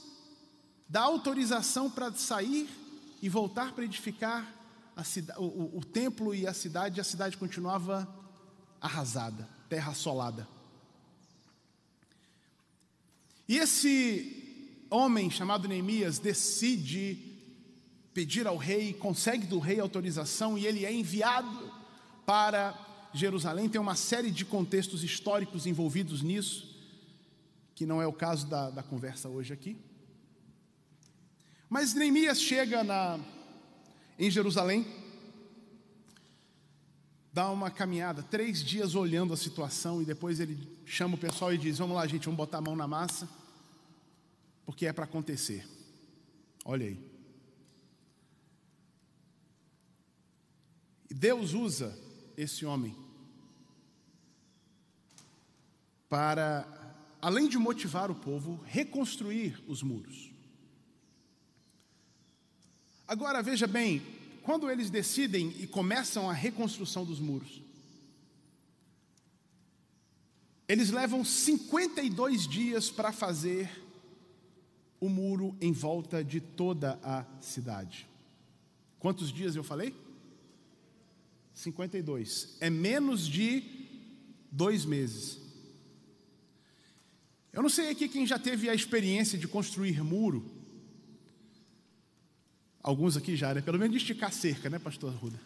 da 0.92 1.00
autorização 1.00 1.90
para 1.90 2.12
sair 2.12 2.70
e 3.22 3.30
voltar 3.30 3.72
para 3.72 3.86
edificar 3.86 4.46
cidade, 5.06 5.40
o, 5.40 5.46
o, 5.46 5.78
o 5.78 5.86
templo 5.86 6.36
e 6.36 6.46
a 6.46 6.54
cidade, 6.54 7.00
a 7.00 7.04
cidade 7.04 7.38
continuava 7.38 8.06
arrasada, 8.82 9.48
terra 9.70 9.92
assolada. 9.92 10.46
E 13.48 13.58
esse 13.58 14.86
homem 14.90 15.32
chamado 15.32 15.66
Neemias 15.66 16.20
decide 16.20 17.18
pedir 18.14 18.46
ao 18.46 18.58
rei, 18.58 18.92
consegue 18.92 19.48
do 19.48 19.60
rei 19.60 19.80
autorização 19.80 20.58
e 20.58 20.68
ele 20.68 20.86
é 20.86 20.94
enviado 20.94 21.72
para 22.26 22.78
Jerusalém. 23.14 23.70
Tem 23.70 23.80
uma 23.80 23.96
série 23.96 24.30
de 24.30 24.44
contextos 24.44 25.06
históricos 25.06 25.66
envolvidos 25.66 26.22
nisso, 26.22 26.70
que 27.76 27.86
não 27.86 28.02
é 28.02 28.06
o 28.06 28.12
caso 28.12 28.46
da, 28.46 28.70
da 28.70 28.84
conversa 28.84 29.30
hoje 29.30 29.54
aqui. 29.54 29.78
Mas 31.72 31.94
Neemias 31.94 32.42
chega 32.42 32.84
na, 32.84 33.18
em 34.20 34.30
Jerusalém, 34.30 34.86
dá 37.32 37.50
uma 37.50 37.72
caminhada, 37.72 38.22
três 38.22 38.62
dias 38.62 38.94
olhando 38.94 39.34
a 39.34 39.38
situação, 39.38 40.02
e 40.02 40.06
depois 40.06 40.42
ele 40.42 40.58
chama 40.86 41.16
o 41.16 41.18
pessoal 41.18 41.54
e 41.54 41.58
diz: 41.58 41.78
Vamos 41.78 41.96
lá, 41.96 42.06
gente, 42.06 42.26
vamos 42.26 42.36
botar 42.36 42.58
a 42.58 42.62
mão 42.62 42.76
na 42.76 42.90
massa, 42.90 43.30
porque 44.66 44.86
é 44.86 44.92
para 44.92 45.06
acontecer. 45.06 45.66
Olha 46.66 46.88
aí. 46.88 47.00
E 51.10 51.14
Deus 51.14 51.54
usa 51.54 51.98
esse 52.36 52.66
homem 52.66 52.94
para, 56.10 56.68
além 57.22 57.48
de 57.48 57.58
motivar 57.58 58.12
o 58.12 58.16
povo, 58.16 58.62
reconstruir 58.66 59.64
os 59.70 59.82
muros. 59.82 60.31
Agora 63.12 63.44
veja 63.44 63.68
bem, 63.68 64.02
quando 64.42 64.72
eles 64.72 64.90
decidem 64.90 65.54
e 65.60 65.68
começam 65.68 66.30
a 66.30 66.34
reconstrução 66.34 67.04
dos 67.04 67.20
muros, 67.20 67.62
eles 70.66 70.92
levam 70.92 71.26
52 71.26 72.48
dias 72.48 72.90
para 72.90 73.12
fazer 73.12 73.70
o 74.98 75.10
muro 75.10 75.54
em 75.60 75.74
volta 75.74 76.24
de 76.24 76.40
toda 76.40 76.98
a 77.04 77.26
cidade. 77.42 78.08
Quantos 78.98 79.30
dias 79.30 79.58
eu 79.58 79.64
falei? 79.66 79.94
52. 81.54 82.56
É 82.62 82.70
menos 82.70 83.28
de 83.28 83.62
dois 84.50 84.86
meses. 84.86 85.38
Eu 87.52 87.62
não 87.62 87.70
sei 87.70 87.90
aqui 87.90 88.08
quem 88.08 88.26
já 88.26 88.40
teve 88.40 88.70
a 88.70 88.74
experiência 88.74 89.38
de 89.38 89.50
construir 89.50 90.02
muro. 90.02 90.61
Alguns 92.84 93.16
aqui 93.16 93.36
já, 93.36 93.54
né? 93.54 93.62
Pelo 93.62 93.78
menos 93.78 93.92
de 93.92 93.98
esticar 93.98 94.32
cerca, 94.32 94.70
né, 94.70 94.80
pastor 94.80 95.14
Ruda? 95.14 95.40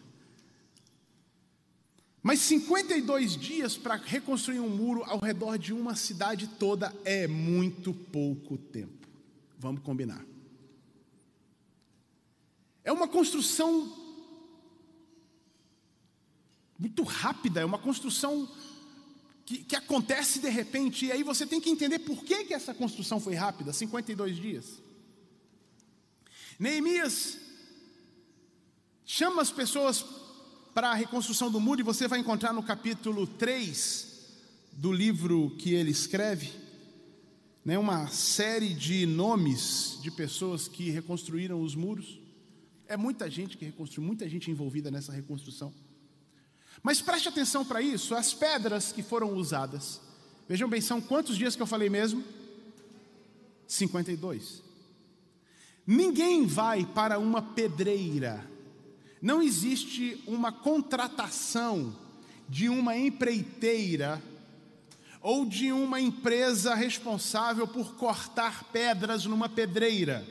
Mas 2.22 2.40
52 2.40 3.36
dias 3.36 3.76
para 3.76 3.94
reconstruir 3.94 4.58
um 4.58 4.68
muro 4.68 5.04
ao 5.04 5.20
redor 5.20 5.56
de 5.56 5.72
uma 5.72 5.94
cidade 5.94 6.48
toda 6.48 6.92
é 7.04 7.28
muito 7.28 7.94
pouco 7.94 8.56
tempo. 8.58 9.06
Vamos 9.58 9.82
combinar. 9.82 10.24
É 12.82 12.90
uma 12.90 13.06
construção 13.06 13.92
muito 16.78 17.02
rápida, 17.04 17.60
é 17.60 17.64
uma 17.64 17.78
construção 17.78 18.48
que, 19.44 19.58
que, 19.58 19.76
acontece 19.76 20.40
de 20.40 20.48
repente, 20.48 21.06
e 21.06 21.12
aí 21.12 21.22
você 21.22 21.46
tem 21.46 21.60
que 21.60 21.70
entender 21.70 22.00
por 22.00 22.24
que, 22.24 22.44
que 22.44 22.54
essa 22.54 22.74
construção 22.74 23.20
foi 23.20 23.34
rápida 23.34 23.72
52 23.72 24.36
dias. 24.36 24.82
Neemias 26.58 27.38
chama 29.04 29.42
as 29.42 29.50
pessoas 29.50 30.04
para 30.74 30.90
a 30.90 30.94
reconstrução 30.94 31.50
do 31.50 31.60
muro, 31.60 31.80
e 31.80 31.84
você 31.84 32.08
vai 32.08 32.18
encontrar 32.18 32.52
no 32.52 32.62
capítulo 32.62 33.26
3 33.26 34.14
do 34.72 34.92
livro 34.92 35.54
que 35.58 35.72
ele 35.72 35.90
escreve, 35.90 36.52
né, 37.64 37.78
uma 37.78 38.08
série 38.08 38.74
de 38.74 39.06
nomes 39.06 39.98
de 40.02 40.10
pessoas 40.10 40.68
que 40.68 40.90
reconstruíram 40.90 41.62
os 41.62 41.74
muros. 41.74 42.20
É 42.86 42.96
muita 42.96 43.30
gente 43.30 43.56
que 43.56 43.64
reconstruiu, 43.64 44.06
muita 44.06 44.28
gente 44.28 44.50
envolvida 44.50 44.90
nessa 44.90 45.12
reconstrução. 45.12 45.72
Mas 46.82 47.00
preste 47.00 47.28
atenção 47.28 47.64
para 47.64 47.80
isso, 47.80 48.14
as 48.14 48.34
pedras 48.34 48.92
que 48.92 49.02
foram 49.02 49.34
usadas. 49.34 50.00
Vejam 50.48 50.68
bem, 50.68 50.80
são 50.80 51.00
quantos 51.00 51.36
dias 51.36 51.56
que 51.56 51.62
eu 51.62 51.66
falei 51.66 51.88
mesmo? 51.88 52.22
52. 53.66 54.65
Ninguém 55.86 56.46
vai 56.46 56.84
para 56.84 57.18
uma 57.18 57.40
pedreira, 57.40 58.44
não 59.22 59.40
existe 59.40 60.20
uma 60.26 60.50
contratação 60.50 61.96
de 62.48 62.68
uma 62.68 62.96
empreiteira 62.96 64.22
ou 65.20 65.44
de 65.44 65.72
uma 65.72 66.00
empresa 66.00 66.74
responsável 66.74 67.66
por 67.66 67.94
cortar 67.94 68.64
pedras 68.64 69.24
numa 69.26 69.48
pedreira. 69.48 70.26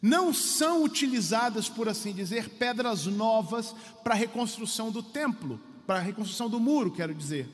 Não 0.00 0.32
são 0.32 0.82
utilizadas, 0.82 1.68
por 1.68 1.88
assim 1.88 2.12
dizer, 2.12 2.48
pedras 2.50 3.04
novas 3.06 3.74
para 4.02 4.14
a 4.14 4.16
reconstrução 4.16 4.90
do 4.90 5.02
templo, 5.02 5.60
para 5.86 5.98
a 5.98 6.02
reconstrução 6.02 6.48
do 6.48 6.58
muro, 6.58 6.90
quero 6.90 7.14
dizer. 7.14 7.48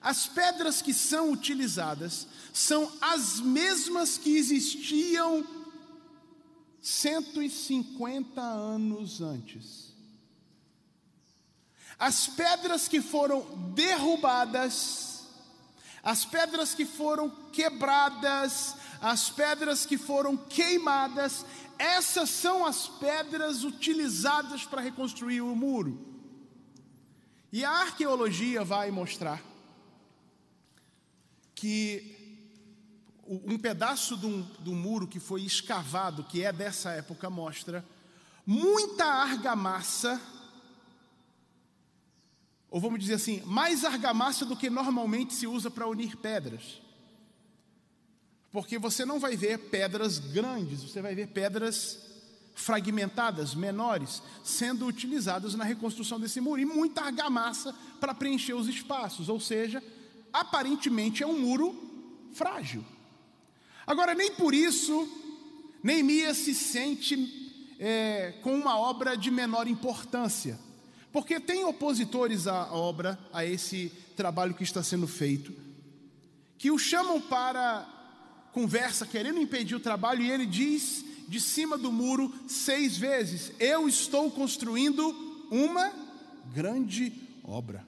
As 0.00 0.26
pedras 0.26 0.82
que 0.82 0.92
são 0.92 1.32
utilizadas 1.32 2.28
são 2.52 2.92
as 3.00 3.40
mesmas 3.40 4.18
que 4.18 4.36
existiam 4.36 5.44
150 6.88 8.40
anos 8.40 9.20
antes. 9.20 9.94
As 11.98 12.26
pedras 12.28 12.88
que 12.88 13.02
foram 13.02 13.42
derrubadas, 13.74 15.26
as 16.02 16.24
pedras 16.24 16.74
que 16.74 16.86
foram 16.86 17.28
quebradas, 17.52 18.74
as 19.02 19.28
pedras 19.28 19.84
que 19.84 19.98
foram 19.98 20.34
queimadas, 20.34 21.44
essas 21.78 22.30
são 22.30 22.64
as 22.64 22.88
pedras 22.88 23.64
utilizadas 23.64 24.64
para 24.64 24.80
reconstruir 24.80 25.42
o 25.42 25.54
muro. 25.54 26.00
E 27.52 27.66
a 27.66 27.70
arqueologia 27.70 28.64
vai 28.64 28.90
mostrar 28.90 29.42
que 31.54 32.17
um 33.28 33.58
pedaço 33.58 34.16
do, 34.16 34.42
do 34.60 34.72
muro 34.72 35.06
que 35.06 35.20
foi 35.20 35.42
escavado, 35.42 36.24
que 36.24 36.42
é 36.42 36.50
dessa 36.50 36.90
época, 36.92 37.28
mostra 37.28 37.84
muita 38.46 39.04
argamassa, 39.04 40.18
ou 42.70 42.80
vamos 42.80 43.00
dizer 43.00 43.14
assim, 43.14 43.42
mais 43.44 43.84
argamassa 43.84 44.46
do 44.46 44.56
que 44.56 44.70
normalmente 44.70 45.34
se 45.34 45.46
usa 45.46 45.70
para 45.70 45.86
unir 45.86 46.16
pedras. 46.16 46.80
Porque 48.50 48.78
você 48.78 49.04
não 49.04 49.20
vai 49.20 49.36
ver 49.36 49.58
pedras 49.68 50.18
grandes, 50.18 50.82
você 50.82 51.02
vai 51.02 51.14
ver 51.14 51.28
pedras 51.28 51.98
fragmentadas, 52.54 53.54
menores, 53.54 54.22
sendo 54.42 54.86
utilizadas 54.86 55.54
na 55.54 55.64
reconstrução 55.64 56.18
desse 56.18 56.40
muro, 56.40 56.60
e 56.60 56.64
muita 56.64 57.02
argamassa 57.02 57.74
para 58.00 58.14
preencher 58.14 58.54
os 58.54 58.66
espaços, 58.66 59.28
ou 59.28 59.38
seja, 59.38 59.84
aparentemente 60.32 61.22
é 61.22 61.26
um 61.26 61.38
muro 61.38 61.76
frágil. 62.32 62.82
Agora, 63.88 64.14
nem 64.14 64.30
por 64.30 64.52
isso, 64.52 65.08
Neemias 65.82 66.36
se 66.36 66.54
sente 66.54 67.74
é, 67.80 68.34
com 68.42 68.54
uma 68.54 68.78
obra 68.78 69.16
de 69.16 69.30
menor 69.30 69.66
importância, 69.66 70.58
porque 71.10 71.40
tem 71.40 71.64
opositores 71.64 72.46
à 72.46 72.70
obra, 72.70 73.18
a 73.32 73.46
esse 73.46 73.90
trabalho 74.14 74.52
que 74.52 74.62
está 74.62 74.82
sendo 74.82 75.08
feito, 75.08 75.54
que 76.58 76.70
o 76.70 76.78
chamam 76.78 77.18
para 77.18 77.88
conversa, 78.52 79.06
querendo 79.06 79.40
impedir 79.40 79.74
o 79.74 79.80
trabalho, 79.80 80.20
e 80.20 80.30
ele 80.30 80.44
diz 80.44 81.02
de 81.26 81.40
cima 81.40 81.78
do 81.78 81.90
muro 81.90 82.30
seis 82.46 82.94
vezes: 82.94 83.52
Eu 83.58 83.88
estou 83.88 84.30
construindo 84.30 85.46
uma 85.50 85.90
grande 86.52 87.10
obra. 87.42 87.87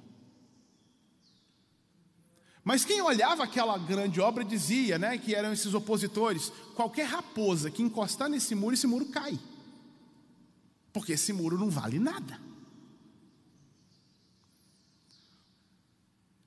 Mas 2.62 2.85
quem 2.85 3.00
olhava 3.00 3.45
aquela 3.45 3.79
grande 3.79 4.21
obra 4.21 4.45
dizia, 4.45 4.99
né, 4.99 5.17
que 5.17 5.35
eram 5.35 5.52
esses 5.52 5.73
opositores, 5.73 6.52
qualquer 6.75 7.07
raposa 7.07 7.71
que 7.71 7.83
encostar 7.83 8.29
nesse 8.29 8.55
muro, 8.55 8.75
esse 8.75 8.87
muro 8.87 9.07
cai. 9.07 9.38
Porque 10.93 11.12
esse 11.12 11.33
muro 11.33 11.59
não 11.59 11.71
vale 11.71 11.99
nada. 11.99 12.40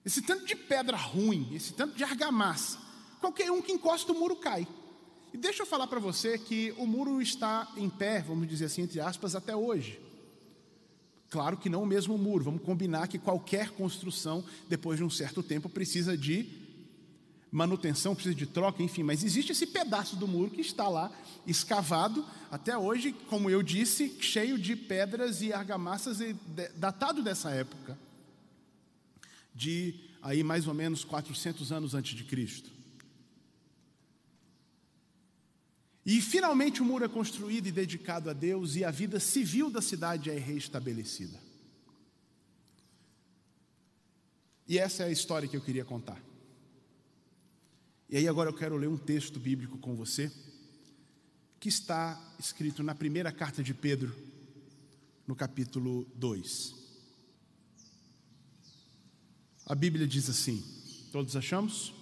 Esse 0.05 0.21
tanto 0.21 0.45
de 0.45 0.55
pedra 0.55 0.97
ruim, 0.97 1.49
esse 1.53 1.73
tanto 1.73 1.95
de 1.95 2.03
argamassa, 2.03 2.77
qualquer 3.19 3.49
um 3.51 3.61
que 3.61 3.71
encosta 3.71 4.11
o 4.11 4.19
muro 4.19 4.35
cai. 4.35 4.67
E 5.33 5.37
deixa 5.37 5.63
eu 5.63 5.65
falar 5.65 5.87
para 5.87 5.99
você 5.99 6.37
que 6.37 6.73
o 6.77 6.85
muro 6.85 7.21
está 7.21 7.71
em 7.75 7.89
pé, 7.89 8.21
vamos 8.21 8.47
dizer 8.47 8.65
assim, 8.65 8.83
entre 8.83 8.99
aspas, 8.99 9.33
até 9.33 9.55
hoje. 9.55 9.99
Claro 11.33 11.57
que 11.57 11.67
não 11.67 11.81
o 11.81 11.87
mesmo 11.87 12.15
muro, 12.15 12.43
vamos 12.43 12.61
combinar 12.61 13.07
que 13.07 13.17
qualquer 13.17 13.71
construção, 13.71 14.45
depois 14.69 14.99
de 14.99 15.03
um 15.03 15.09
certo 15.09 15.41
tempo, 15.41 15.67
precisa 15.67 16.15
de 16.15 16.47
manutenção, 17.51 18.13
precisa 18.13 18.35
de 18.35 18.45
troca, 18.45 18.83
enfim, 18.83 19.01
mas 19.01 19.23
existe 19.23 19.51
esse 19.51 19.65
pedaço 19.65 20.15
do 20.15 20.27
muro 20.27 20.51
que 20.51 20.61
está 20.61 20.87
lá, 20.87 21.11
escavado, 21.47 22.23
até 22.51 22.77
hoje, 22.77 23.13
como 23.31 23.49
eu 23.49 23.63
disse, 23.63 24.15
cheio 24.21 24.59
de 24.59 24.75
pedras 24.75 25.41
e 25.41 25.51
argamassas, 25.51 26.19
datado 26.75 27.23
dessa 27.23 27.49
época, 27.49 27.97
de 29.55 29.95
aí 30.21 30.43
mais 30.43 30.67
ou 30.67 30.73
menos 30.75 31.03
400 31.03 31.71
anos 31.71 31.95
antes 31.95 32.15
de 32.15 32.23
Cristo. 32.25 32.69
E 36.05 36.19
finalmente 36.19 36.81
o 36.81 36.85
muro 36.85 37.05
é 37.05 37.07
construído 37.07 37.67
e 37.67 37.71
dedicado 37.71 38.29
a 38.29 38.33
Deus, 38.33 38.75
e 38.75 38.83
a 38.83 38.91
vida 38.91 39.19
civil 39.19 39.69
da 39.69 39.81
cidade 39.81 40.29
é 40.29 40.37
reestabelecida. 40.37 41.39
E 44.67 44.77
essa 44.77 45.03
é 45.03 45.07
a 45.07 45.11
história 45.11 45.47
que 45.47 45.55
eu 45.55 45.61
queria 45.61 45.85
contar. 45.85 46.21
E 48.09 48.17
aí 48.17 48.27
agora 48.27 48.49
eu 48.49 48.53
quero 48.53 48.75
ler 48.77 48.87
um 48.87 48.97
texto 48.97 49.39
bíblico 49.39 49.77
com 49.77 49.95
você, 49.95 50.31
que 51.59 51.69
está 51.69 52.19
escrito 52.37 52.83
na 52.83 52.93
primeira 52.93 53.31
carta 53.31 53.63
de 53.63 53.73
Pedro, 53.73 54.13
no 55.25 55.35
capítulo 55.35 56.05
2. 56.15 56.75
A 59.65 59.73
Bíblia 59.73 60.05
diz 60.05 60.29
assim: 60.29 60.61
todos 61.11 61.35
achamos? 61.35 61.93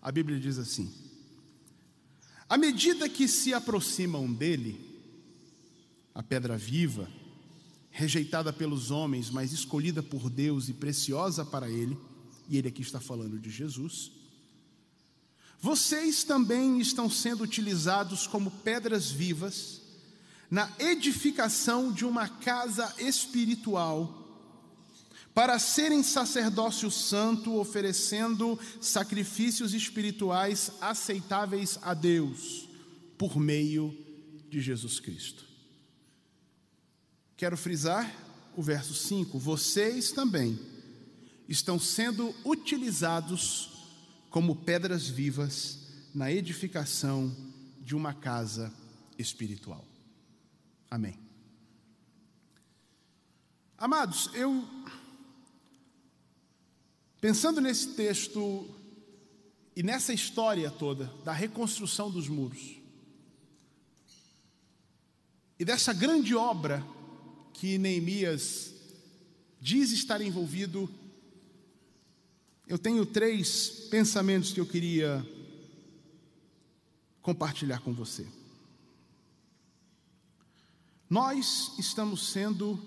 A 0.00 0.10
Bíblia 0.10 0.40
diz 0.40 0.58
assim: 0.58 0.92
à 2.52 2.58
medida 2.58 3.08
que 3.08 3.26
se 3.26 3.54
aproximam 3.54 4.30
dele, 4.30 4.78
a 6.14 6.22
pedra 6.22 6.54
viva, 6.54 7.08
rejeitada 7.90 8.52
pelos 8.52 8.90
homens, 8.90 9.30
mas 9.30 9.52
escolhida 9.52 10.02
por 10.02 10.28
Deus 10.28 10.68
e 10.68 10.74
preciosa 10.74 11.46
para 11.46 11.70
ele, 11.70 11.96
e 12.50 12.58
ele 12.58 12.68
aqui 12.68 12.82
está 12.82 13.00
falando 13.00 13.38
de 13.38 13.48
Jesus, 13.48 14.12
vocês 15.58 16.24
também 16.24 16.78
estão 16.78 17.08
sendo 17.08 17.42
utilizados 17.42 18.26
como 18.26 18.50
pedras 18.50 19.10
vivas 19.10 19.80
na 20.50 20.70
edificação 20.78 21.90
de 21.90 22.04
uma 22.04 22.28
casa 22.28 22.94
espiritual 22.98 24.21
para 25.34 25.58
serem 25.58 26.02
sacerdócio 26.02 26.90
santo, 26.90 27.58
oferecendo 27.58 28.58
sacrifícios 28.80 29.72
espirituais 29.72 30.72
aceitáveis 30.80 31.78
a 31.82 31.94
Deus, 31.94 32.68
por 33.16 33.38
meio 33.38 33.96
de 34.48 34.60
Jesus 34.60 35.00
Cristo. 35.00 35.44
Quero 37.36 37.56
frisar 37.56 38.14
o 38.56 38.62
verso 38.62 38.94
5: 38.94 39.38
vocês 39.38 40.12
também 40.12 40.58
estão 41.48 41.78
sendo 41.78 42.34
utilizados 42.44 43.70
como 44.28 44.56
pedras 44.56 45.08
vivas 45.08 45.78
na 46.14 46.30
edificação 46.30 47.34
de 47.80 47.96
uma 47.96 48.14
casa 48.14 48.72
espiritual. 49.18 49.84
Amém. 50.90 51.18
Amados, 53.78 54.30
eu 54.34 54.64
Pensando 57.22 57.60
nesse 57.60 57.90
texto 57.94 58.68
e 59.76 59.82
nessa 59.84 60.12
história 60.12 60.68
toda 60.72 61.04
da 61.24 61.32
reconstrução 61.32 62.10
dos 62.10 62.26
muros, 62.26 62.80
e 65.56 65.64
dessa 65.64 65.92
grande 65.92 66.34
obra 66.34 66.84
que 67.54 67.78
Neemias 67.78 68.74
diz 69.60 69.92
estar 69.92 70.20
envolvido, 70.20 70.92
eu 72.66 72.76
tenho 72.76 73.06
três 73.06 73.86
pensamentos 73.88 74.52
que 74.52 74.58
eu 74.58 74.66
queria 74.66 75.24
compartilhar 77.20 77.78
com 77.82 77.92
você. 77.92 78.26
Nós 81.08 81.78
estamos 81.78 82.32
sendo 82.32 82.84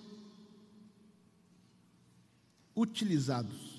utilizados 2.76 3.75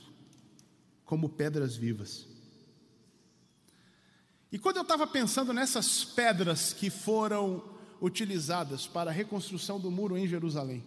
como 1.06 1.28
pedras 1.28 1.76
vivas. 1.76 2.26
E 4.52 4.58
quando 4.58 4.76
eu 4.76 4.82
estava 4.82 5.06
pensando 5.06 5.52
nessas 5.52 6.04
pedras 6.04 6.72
que 6.72 6.90
foram 6.90 7.62
utilizadas 8.00 8.86
para 8.86 9.10
a 9.10 9.14
reconstrução 9.14 9.80
do 9.80 9.90
muro 9.90 10.18
em 10.18 10.26
Jerusalém, 10.26 10.84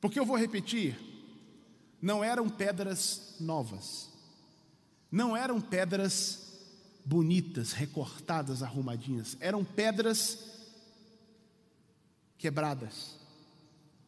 porque 0.00 0.20
eu 0.20 0.26
vou 0.26 0.36
repetir, 0.36 0.96
não 2.00 2.22
eram 2.22 2.48
pedras 2.48 3.34
novas, 3.40 4.10
não 5.10 5.36
eram 5.36 5.60
pedras 5.60 6.60
bonitas, 7.04 7.72
recortadas, 7.72 8.62
arrumadinhas, 8.62 9.36
eram 9.40 9.64
pedras 9.64 10.38
quebradas, 12.36 13.16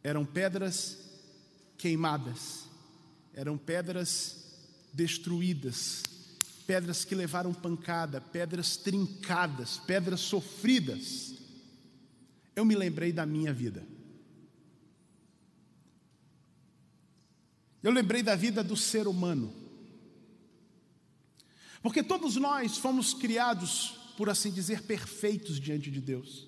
eram 0.03 0.25
pedras 0.25 0.99
queimadas, 1.79 2.68
eram 3.39 3.57
pedras 3.57 4.45
destruídas, 4.93 6.03
pedras 6.67 7.05
que 7.05 7.15
levaram 7.15 7.55
pancada, 7.55 8.21
pedras 8.21 8.77
trincadas, 8.77 9.79
pedras 9.79 10.19
sofridas. 10.19 11.35
Eu 12.57 12.65
me 12.65 12.75
lembrei 12.75 13.13
da 13.13 13.25
minha 13.25 13.53
vida. 13.53 13.87
Eu 17.81 17.93
lembrei 17.93 18.25
da 18.25 18.35
vida 18.35 18.65
do 18.65 18.77
ser 18.77 19.07
humano. 19.07 19.55
Porque 21.81 22.03
todos 22.03 22.35
nós 22.35 22.77
fomos 22.77 23.15
criados, 23.15 23.95
por 24.17 24.29
assim 24.29 24.51
dizer, 24.51 24.83
perfeitos 24.83 25.61
diante 25.61 25.93
de 25.93 26.01
Deus. 26.01 26.48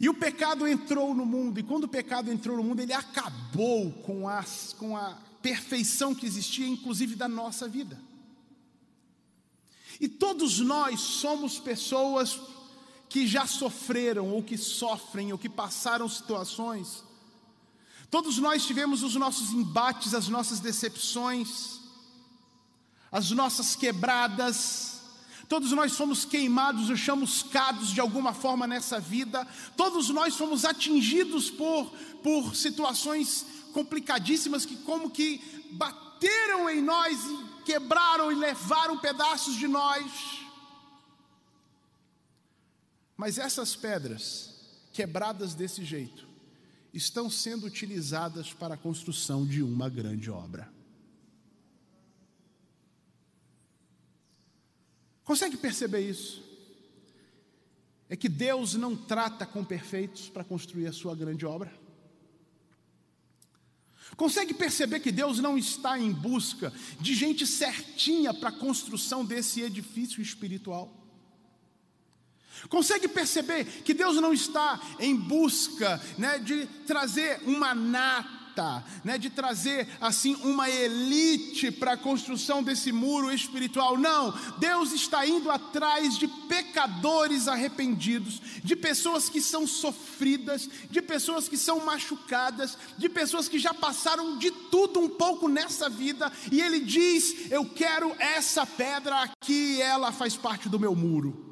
E 0.00 0.08
o 0.08 0.14
pecado 0.14 0.66
entrou 0.66 1.14
no 1.14 1.24
mundo, 1.24 1.58
e 1.58 1.62
quando 1.62 1.84
o 1.84 1.88
pecado 1.88 2.30
entrou 2.30 2.56
no 2.56 2.62
mundo, 2.62 2.80
ele 2.80 2.92
acabou 2.92 3.92
com, 4.02 4.28
as, 4.28 4.74
com 4.78 4.96
a 4.96 5.16
perfeição 5.40 6.14
que 6.14 6.26
existia, 6.26 6.66
inclusive 6.66 7.14
da 7.14 7.28
nossa 7.28 7.68
vida. 7.68 7.98
E 10.00 10.08
todos 10.08 10.60
nós 10.60 11.00
somos 11.00 11.58
pessoas 11.58 12.38
que 13.08 13.26
já 13.26 13.46
sofreram, 13.46 14.30
ou 14.30 14.42
que 14.42 14.58
sofrem, 14.58 15.32
ou 15.32 15.38
que 15.38 15.48
passaram 15.48 16.08
situações. 16.08 17.02
Todos 18.10 18.38
nós 18.38 18.66
tivemos 18.66 19.02
os 19.02 19.14
nossos 19.14 19.52
embates, 19.52 20.12
as 20.12 20.28
nossas 20.28 20.60
decepções, 20.60 21.80
as 23.10 23.30
nossas 23.30 23.74
quebradas, 23.74 24.95
Todos 25.48 25.70
nós 25.72 25.96
fomos 25.96 26.24
queimados 26.24 26.90
ou 26.90 26.96
chamuscados 26.96 27.90
de 27.90 28.00
alguma 28.00 28.34
forma 28.34 28.66
nessa 28.66 28.98
vida. 28.98 29.46
Todos 29.76 30.08
nós 30.08 30.34
fomos 30.34 30.64
atingidos 30.64 31.50
por, 31.50 31.86
por 32.22 32.56
situações 32.56 33.46
complicadíssimas 33.72 34.66
que 34.66 34.76
como 34.78 35.10
que 35.10 35.40
bateram 35.72 36.68
em 36.68 36.82
nós 36.82 37.18
e 37.24 37.62
quebraram 37.64 38.32
e 38.32 38.34
levaram 38.34 38.98
pedaços 38.98 39.54
de 39.56 39.68
nós. 39.68 40.10
Mas 43.16 43.38
essas 43.38 43.76
pedras, 43.76 44.54
quebradas 44.92 45.54
desse 45.54 45.84
jeito, 45.84 46.26
estão 46.92 47.30
sendo 47.30 47.66
utilizadas 47.66 48.52
para 48.52 48.74
a 48.74 48.78
construção 48.78 49.46
de 49.46 49.62
uma 49.62 49.88
grande 49.88 50.30
obra. 50.30 50.75
Consegue 55.26 55.56
perceber 55.56 56.08
isso? 56.08 56.40
É 58.08 58.14
que 58.14 58.28
Deus 58.28 58.74
não 58.74 58.96
trata 58.96 59.44
com 59.44 59.64
perfeitos 59.64 60.28
para 60.28 60.44
construir 60.44 60.86
a 60.86 60.92
sua 60.92 61.16
grande 61.16 61.44
obra. 61.44 61.74
Consegue 64.16 64.54
perceber 64.54 65.00
que 65.00 65.10
Deus 65.10 65.40
não 65.40 65.58
está 65.58 65.98
em 65.98 66.12
busca 66.12 66.72
de 67.00 67.12
gente 67.12 67.44
certinha 67.44 68.32
para 68.32 68.50
a 68.50 68.52
construção 68.52 69.24
desse 69.24 69.62
edifício 69.62 70.22
espiritual? 70.22 70.94
Consegue 72.68 73.08
perceber 73.08 73.64
que 73.82 73.92
Deus 73.92 74.16
não 74.16 74.32
está 74.32 74.80
em 75.00 75.14
busca 75.16 76.00
né, 76.16 76.38
de 76.38 76.66
trazer 76.86 77.42
uma 77.42 77.74
nata 77.74 78.35
né, 79.04 79.18
de 79.18 79.30
trazer 79.30 79.88
assim 80.00 80.34
uma 80.36 80.68
elite 80.68 81.70
para 81.70 81.92
a 81.92 81.96
construção 81.96 82.62
desse 82.62 82.92
muro 82.92 83.32
espiritual. 83.32 83.96
Não, 83.98 84.32
Deus 84.58 84.92
está 84.92 85.26
indo 85.26 85.50
atrás 85.50 86.18
de 86.18 86.26
pecadores 86.26 87.48
arrependidos, 87.48 88.40
de 88.62 88.74
pessoas 88.74 89.28
que 89.28 89.40
são 89.40 89.66
sofridas, 89.66 90.68
de 90.90 91.02
pessoas 91.02 91.48
que 91.48 91.56
são 91.56 91.84
machucadas, 91.84 92.76
de 92.96 93.08
pessoas 93.08 93.48
que 93.48 93.58
já 93.58 93.74
passaram 93.74 94.38
de 94.38 94.50
tudo 94.50 95.00
um 95.00 95.08
pouco 95.08 95.48
nessa 95.48 95.88
vida, 95.88 96.32
e 96.50 96.60
Ele 96.60 96.80
diz: 96.80 97.50
Eu 97.50 97.64
quero 97.64 98.14
essa 98.18 98.66
pedra 98.66 99.22
aqui, 99.22 99.80
ela 99.80 100.12
faz 100.12 100.36
parte 100.36 100.68
do 100.68 100.80
meu 100.80 100.94
muro. 100.94 101.45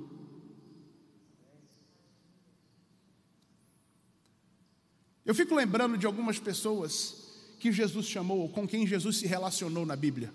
Eu 5.25 5.35
fico 5.35 5.55
lembrando 5.55 5.97
de 5.97 6.05
algumas 6.05 6.39
pessoas 6.39 7.25
que 7.59 7.73
Jesus 7.73 8.07
chamou, 8.07 8.49
com 8.51 8.69
quem 8.69 8.87
Jesus 8.87 9.17
se 9.17 9.27
relacionou 9.27 9.87
na 9.87 9.97
Bíblia. 9.97 10.33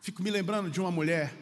Fico 0.00 0.22
me 0.22 0.30
lembrando 0.30 0.68
de 0.68 0.80
uma 0.80 0.90
mulher 0.90 1.32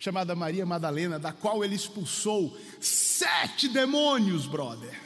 chamada 0.00 0.34
Maria 0.34 0.66
Madalena, 0.66 1.18
da 1.18 1.32
qual 1.32 1.64
ele 1.64 1.76
expulsou 1.76 2.58
sete 2.80 3.68
demônios, 3.68 4.46
brother. 4.46 5.00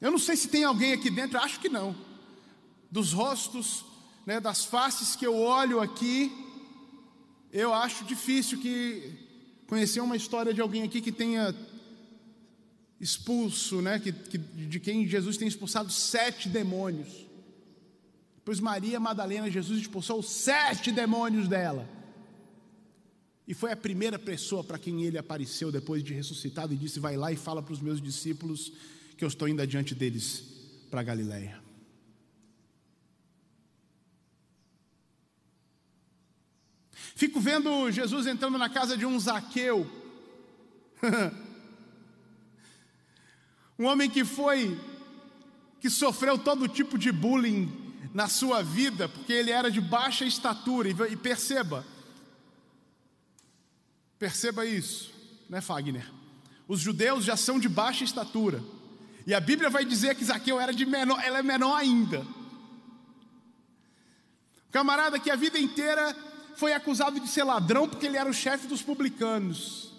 Eu 0.00 0.10
não 0.10 0.18
sei 0.18 0.34
se 0.36 0.48
tem 0.48 0.64
alguém 0.64 0.92
aqui 0.92 1.10
dentro, 1.10 1.38
acho 1.38 1.60
que 1.60 1.68
não. 1.68 1.94
Dos 2.90 3.12
rostos, 3.12 3.84
né, 4.26 4.40
das 4.40 4.64
faces 4.64 5.14
que 5.14 5.24
eu 5.24 5.38
olho 5.38 5.80
aqui, 5.80 6.32
eu 7.52 7.72
acho 7.72 8.04
difícil 8.04 8.58
que 8.58 9.21
conhecer 9.72 10.02
uma 10.02 10.14
história 10.14 10.52
de 10.52 10.60
alguém 10.60 10.82
aqui 10.82 11.00
que 11.00 11.10
tenha 11.10 11.54
expulso, 13.00 13.80
né, 13.80 13.98
que, 13.98 14.12
que, 14.12 14.36
de 14.36 14.78
quem 14.78 15.08
Jesus 15.08 15.38
tem 15.38 15.48
expulsado 15.48 15.90
sete 15.90 16.46
demônios. 16.46 17.26
Pois 18.44 18.60
Maria 18.60 19.00
Madalena, 19.00 19.50
Jesus 19.50 19.80
expulsou 19.80 20.22
sete 20.22 20.92
demônios 20.92 21.48
dela. 21.48 21.88
E 23.48 23.54
foi 23.54 23.72
a 23.72 23.76
primeira 23.76 24.18
pessoa 24.18 24.62
para 24.62 24.78
quem 24.78 25.04
ele 25.04 25.16
apareceu 25.16 25.72
depois 25.72 26.04
de 26.04 26.12
ressuscitado 26.12 26.74
e 26.74 26.76
disse: 26.76 27.00
Vai 27.00 27.16
lá 27.16 27.32
e 27.32 27.36
fala 27.36 27.62
para 27.62 27.72
os 27.72 27.80
meus 27.80 27.98
discípulos 27.98 28.74
que 29.16 29.24
eu 29.24 29.28
estou 29.28 29.48
indo 29.48 29.62
adiante 29.62 29.94
deles 29.94 30.44
para 30.90 31.02
Galiléia. 31.02 31.61
Fico 37.14 37.40
vendo 37.40 37.90
Jesus 37.90 38.26
entrando 38.26 38.58
na 38.58 38.68
casa 38.68 38.96
de 38.96 39.04
um 39.04 39.18
Zaqueu. 39.18 39.90
um 43.78 43.86
homem 43.86 44.08
que 44.08 44.24
foi, 44.24 44.80
que 45.80 45.90
sofreu 45.90 46.38
todo 46.38 46.68
tipo 46.68 46.96
de 46.96 47.12
bullying 47.12 47.70
na 48.14 48.28
sua 48.28 48.62
vida, 48.62 49.08
porque 49.08 49.32
ele 49.32 49.50
era 49.50 49.70
de 49.70 49.80
baixa 49.80 50.24
estatura. 50.24 50.88
E 50.88 51.16
perceba, 51.16 51.84
perceba 54.18 54.64
isso, 54.66 55.12
né, 55.48 55.60
Fagner? 55.60 56.10
Os 56.66 56.80
judeus 56.80 57.24
já 57.24 57.36
são 57.36 57.58
de 57.58 57.68
baixa 57.68 58.04
estatura. 58.04 58.62
E 59.26 59.34
a 59.34 59.40
Bíblia 59.40 59.70
vai 59.70 59.84
dizer 59.84 60.14
que 60.14 60.24
Zaqueu 60.24 60.58
era 60.58 60.72
de 60.72 60.86
menor, 60.86 61.22
ela 61.22 61.38
é 61.38 61.42
menor 61.42 61.76
ainda. 61.76 62.26
Camarada 64.70 65.18
que 65.18 65.30
a 65.30 65.36
vida 65.36 65.58
inteira 65.58 66.16
foi 66.56 66.72
acusado 66.72 67.18
de 67.20 67.28
ser 67.28 67.44
ladrão 67.44 67.88
porque 67.88 68.06
ele 68.06 68.16
era 68.16 68.28
o 68.28 68.34
chefe 68.34 68.66
dos 68.66 68.82
publicanos. 68.82 69.92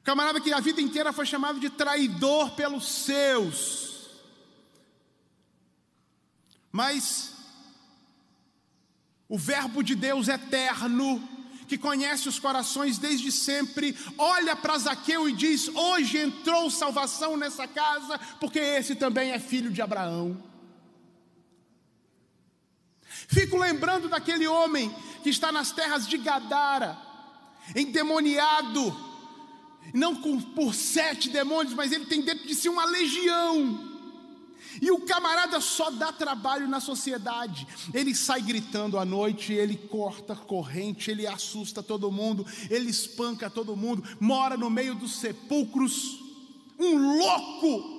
O 0.00 0.04
camarada 0.04 0.40
que 0.40 0.52
a 0.52 0.60
vida 0.60 0.80
inteira 0.80 1.12
foi 1.12 1.26
chamado 1.26 1.60
de 1.60 1.70
traidor 1.70 2.52
pelos 2.52 2.86
seus. 2.88 4.08
Mas 6.72 7.32
o 9.28 9.36
Verbo 9.36 9.82
de 9.82 9.94
Deus 9.94 10.28
eterno, 10.28 11.22
que 11.66 11.76
conhece 11.76 12.28
os 12.28 12.38
corações 12.38 12.96
desde 12.96 13.30
sempre, 13.30 13.96
olha 14.16 14.56
para 14.56 14.78
Zaqueu 14.78 15.28
e 15.28 15.32
diz: 15.32 15.68
Hoje 15.68 16.18
entrou 16.18 16.70
salvação 16.70 17.36
nessa 17.36 17.66
casa, 17.66 18.18
porque 18.40 18.58
esse 18.58 18.94
também 18.94 19.32
é 19.32 19.38
filho 19.38 19.70
de 19.70 19.82
Abraão. 19.82 20.42
Fico 23.28 23.58
lembrando 23.58 24.08
daquele 24.08 24.48
homem 24.48 24.90
que 25.22 25.28
está 25.28 25.52
nas 25.52 25.70
terras 25.70 26.08
de 26.08 26.16
Gadara, 26.16 26.96
endemoniado, 27.76 28.96
não 29.92 30.16
por 30.16 30.74
sete 30.74 31.28
demônios, 31.28 31.74
mas 31.74 31.92
ele 31.92 32.06
tem 32.06 32.22
dentro 32.22 32.46
de 32.46 32.54
si 32.54 32.70
uma 32.70 32.86
legião. 32.86 33.86
E 34.80 34.90
o 34.90 35.00
camarada 35.00 35.60
só 35.60 35.90
dá 35.90 36.10
trabalho 36.10 36.66
na 36.66 36.80
sociedade. 36.80 37.66
Ele 37.92 38.14
sai 38.14 38.40
gritando 38.40 38.98
à 38.98 39.04
noite, 39.04 39.52
ele 39.52 39.76
corta 39.76 40.34
corrente, 40.34 41.10
ele 41.10 41.26
assusta 41.26 41.82
todo 41.82 42.10
mundo, 42.10 42.46
ele 42.70 42.88
espanca 42.88 43.50
todo 43.50 43.76
mundo, 43.76 44.02
mora 44.18 44.56
no 44.56 44.70
meio 44.70 44.94
dos 44.94 45.16
sepulcros. 45.16 46.18
Um 46.78 47.18
louco 47.18 47.97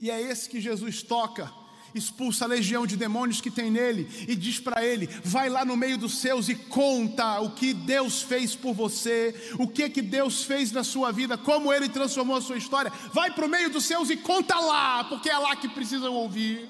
E 0.00 0.10
é 0.10 0.20
esse 0.20 0.48
que 0.48 0.60
Jesus 0.60 1.02
toca, 1.02 1.50
expulsa 1.94 2.44
a 2.44 2.48
legião 2.48 2.86
de 2.86 2.96
demônios 2.96 3.40
que 3.40 3.50
tem 3.50 3.70
nele 3.70 4.08
e 4.28 4.36
diz 4.36 4.60
para 4.60 4.84
ele: 4.84 5.08
vai 5.24 5.48
lá 5.48 5.64
no 5.64 5.76
meio 5.76 5.96
dos 5.96 6.18
seus 6.18 6.48
e 6.48 6.54
conta 6.54 7.40
o 7.40 7.50
que 7.52 7.72
Deus 7.72 8.22
fez 8.22 8.54
por 8.54 8.74
você, 8.74 9.34
o 9.58 9.66
que 9.66 9.88
que 9.88 10.02
Deus 10.02 10.44
fez 10.44 10.70
na 10.72 10.84
sua 10.84 11.10
vida, 11.10 11.38
como 11.38 11.72
ele 11.72 11.88
transformou 11.88 12.36
a 12.36 12.42
sua 12.42 12.58
história. 12.58 12.92
Vai 13.12 13.30
para 13.30 13.46
o 13.46 13.48
meio 13.48 13.70
dos 13.70 13.84
seus 13.84 14.10
e 14.10 14.16
conta 14.16 14.58
lá, 14.58 15.04
porque 15.04 15.30
é 15.30 15.38
lá 15.38 15.56
que 15.56 15.68
precisam 15.68 16.12
ouvir. 16.12 16.68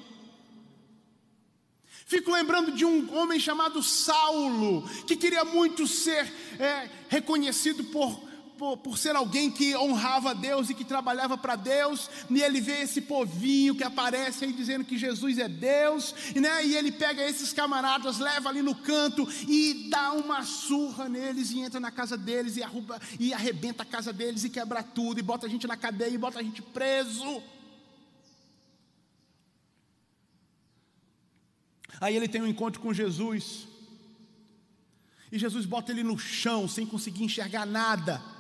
Fico 2.09 2.31
lembrando 2.31 2.71
de 2.71 2.85
um 2.85 3.13
homem 3.19 3.41
chamado 3.41 3.83
Saulo, 3.83 4.89
que 5.09 5.17
queria 5.17 5.45
muito 5.45 5.89
ser 5.89 6.33
é, 6.57 6.89
reconhecido 7.09 7.83
por 7.83 8.26
por, 8.59 8.77
por 8.79 8.99
ser 8.99 9.15
alguém 9.15 9.51
que 9.51 9.77
honrava 9.77 10.35
Deus 10.35 10.71
e 10.71 10.75
que 10.75 10.85
trabalhava 10.85 11.37
para 11.37 11.57
Deus, 11.57 12.11
e 12.31 12.43
ele 12.43 12.61
vê 12.61 12.81
esse 12.81 13.03
povinho 13.03 13.75
que 13.75 13.85
aparece 13.85 14.45
aí 14.45 14.53
dizendo 14.53 14.85
que 14.85 14.99
Jesus 14.99 15.39
é 15.39 15.49
Deus, 15.49 16.15
né? 16.35 16.65
e 16.65 16.75
ele 16.75 16.91
pega 16.91 17.23
esses 17.23 17.53
camaradas, 17.53 18.19
leva 18.19 18.49
ali 18.49 18.63
no 18.63 18.75
canto 18.75 19.29
e 19.47 19.89
dá 19.91 20.13
uma 20.13 20.43
surra 20.43 21.09
neles, 21.09 21.51
e 21.51 21.61
entra 21.61 21.79
na 21.79 21.91
casa 21.91 22.17
deles, 22.17 22.57
e, 22.57 22.63
arruba, 22.63 23.01
e 23.19 23.33
arrebenta 23.33 23.83
a 23.83 23.87
casa 23.87 24.13
deles, 24.13 24.45
e 24.45 24.51
quebra 24.51 24.83
tudo, 24.83 25.21
e 25.21 25.23
bota 25.23 25.47
a 25.47 25.49
gente 25.49 25.67
na 25.67 25.77
cadeia, 25.77 26.11
e 26.11 26.19
bota 26.19 26.39
a 26.39 26.43
gente 26.43 26.63
preso. 26.63 27.43
Aí 32.01 32.15
ele 32.15 32.29
tem 32.29 32.43
um 32.43 32.47
encontro 32.47 32.81
com 32.81 32.93
Jesus. 32.93 33.67
E 35.33 35.39
Jesus 35.39 35.65
bota 35.67 35.93
ele 35.93 36.03
no 36.03 36.19
chão, 36.19 36.69
sem 36.69 36.87
conseguir 36.87 37.25
enxergar 37.25 37.67
nada 37.67 38.36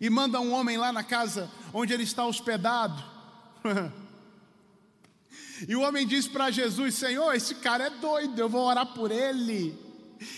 e 0.00 0.10
manda 0.10 0.40
um 0.40 0.52
homem 0.52 0.76
lá 0.76 0.92
na 0.92 1.02
casa 1.02 1.50
onde 1.72 1.92
ele 1.92 2.02
está 2.02 2.26
hospedado. 2.26 3.02
e 5.68 5.74
o 5.74 5.80
homem 5.80 6.06
diz 6.06 6.28
para 6.28 6.50
Jesus: 6.50 6.94
Senhor, 6.94 7.32
esse 7.34 7.56
cara 7.56 7.86
é 7.86 7.90
doido, 7.90 8.38
eu 8.38 8.48
vou 8.48 8.66
orar 8.66 8.86
por 8.94 9.10
ele. 9.10 9.78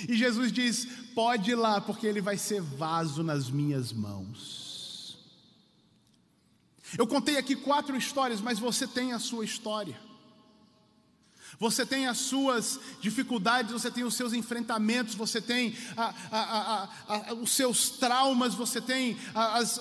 E 0.08 0.16
Jesus 0.16 0.52
diz: 0.52 0.86
Pode 1.14 1.50
ir 1.50 1.56
lá, 1.56 1.80
porque 1.80 2.06
ele 2.06 2.20
vai 2.20 2.36
ser 2.36 2.60
vaso 2.60 3.22
nas 3.22 3.50
minhas 3.50 3.92
mãos. 3.92 5.18
Eu 6.96 7.06
contei 7.06 7.36
aqui 7.36 7.54
quatro 7.54 7.96
histórias, 7.96 8.40
mas 8.40 8.58
você 8.58 8.86
tem 8.86 9.12
a 9.12 9.18
sua 9.18 9.44
história. 9.44 10.07
Você 11.58 11.84
tem 11.84 12.06
as 12.06 12.18
suas 12.18 12.78
dificuldades, 13.00 13.72
você 13.72 13.90
tem 13.90 14.04
os 14.04 14.14
seus 14.14 14.32
enfrentamentos, 14.32 15.14
você 15.14 15.40
tem 15.40 15.74
a, 15.96 16.14
a, 16.30 16.88
a, 17.08 17.34
os 17.34 17.50
seus 17.50 17.90
traumas, 17.90 18.54
você 18.54 18.80
tem 18.80 19.16
as, 19.34 19.80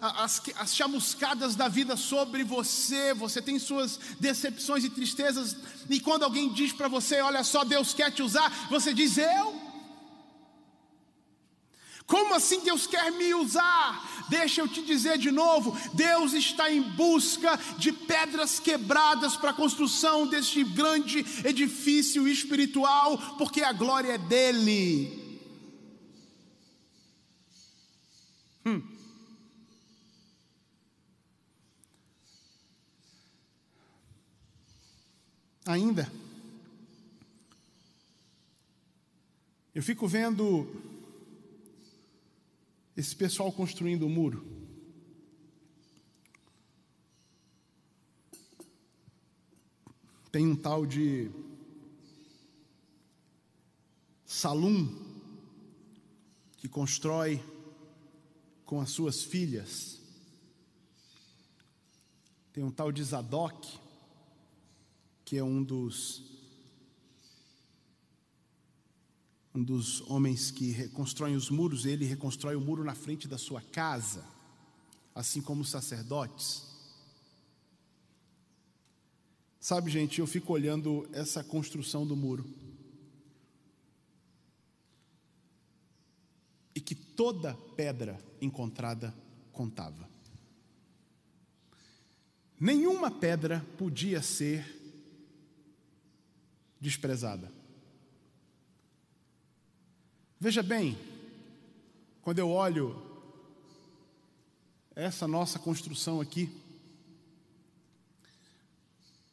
as, 0.00 0.42
as 0.56 0.74
chamuscadas 0.74 1.54
da 1.54 1.68
vida 1.68 1.96
sobre 1.96 2.44
você, 2.44 3.14
você 3.14 3.40
tem 3.40 3.58
suas 3.58 3.98
decepções 4.18 4.84
e 4.84 4.90
tristezas. 4.90 5.56
E 5.88 6.00
quando 6.00 6.24
alguém 6.24 6.52
diz 6.52 6.72
para 6.72 6.88
você, 6.88 7.20
olha 7.20 7.44
só, 7.44 7.64
Deus 7.64 7.94
quer 7.94 8.10
te 8.10 8.22
usar, 8.22 8.68
você 8.68 8.92
diz, 8.92 9.18
eu? 9.18 9.71
Como 12.06 12.34
assim 12.34 12.60
Deus 12.60 12.86
quer 12.86 13.10
me 13.12 13.34
usar? 13.34 14.26
Deixa 14.28 14.60
eu 14.60 14.68
te 14.68 14.82
dizer 14.82 15.18
de 15.18 15.30
novo: 15.30 15.76
Deus 15.94 16.32
está 16.32 16.70
em 16.70 16.82
busca 16.82 17.58
de 17.78 17.92
pedras 17.92 18.58
quebradas 18.58 19.36
para 19.36 19.50
a 19.50 19.54
construção 19.54 20.26
deste 20.26 20.64
grande 20.64 21.24
edifício 21.44 22.26
espiritual, 22.26 23.18
porque 23.38 23.62
a 23.62 23.72
glória 23.72 24.12
é 24.12 24.18
dele. 24.18 25.20
Hum. 28.64 28.82
Ainda, 35.64 36.10
eu 39.74 39.82
fico 39.82 40.08
vendo 40.08 40.91
esse 42.96 43.14
pessoal 43.16 43.50
construindo 43.52 44.06
o 44.06 44.10
muro. 44.10 44.46
Tem 50.30 50.46
um 50.46 50.56
tal 50.56 50.86
de 50.86 51.30
Salum 54.24 54.88
que 56.56 56.68
constrói 56.68 57.42
com 58.64 58.80
as 58.80 58.90
suas 58.90 59.22
filhas. 59.22 60.00
Tem 62.52 62.64
um 62.64 62.70
tal 62.70 62.90
de 62.90 63.04
Zadok, 63.04 63.78
que 65.24 65.36
é 65.36 65.44
um 65.44 65.62
dos 65.62 66.31
um 69.54 69.62
dos 69.62 70.00
homens 70.10 70.50
que 70.50 70.70
reconstrói 70.70 71.36
os 71.36 71.50
muros, 71.50 71.84
ele 71.84 72.04
reconstrói 72.04 72.56
o 72.56 72.60
muro 72.60 72.82
na 72.82 72.94
frente 72.94 73.28
da 73.28 73.36
sua 73.36 73.60
casa, 73.60 74.24
assim 75.14 75.42
como 75.42 75.60
os 75.60 75.68
sacerdotes. 75.68 76.72
Sabe, 79.60 79.90
gente, 79.90 80.18
eu 80.18 80.26
fico 80.26 80.52
olhando 80.52 81.08
essa 81.12 81.44
construção 81.44 82.06
do 82.06 82.16
muro. 82.16 82.44
E 86.74 86.80
que 86.80 86.94
toda 86.94 87.54
pedra 87.76 88.18
encontrada 88.40 89.14
contava. 89.52 90.10
Nenhuma 92.58 93.10
pedra 93.10 93.64
podia 93.76 94.22
ser 94.22 94.64
desprezada. 96.80 97.61
Veja 100.44 100.60
bem, 100.60 100.98
quando 102.20 102.40
eu 102.40 102.50
olho 102.50 103.00
essa 104.92 105.28
nossa 105.28 105.56
construção 105.56 106.20
aqui, 106.20 106.50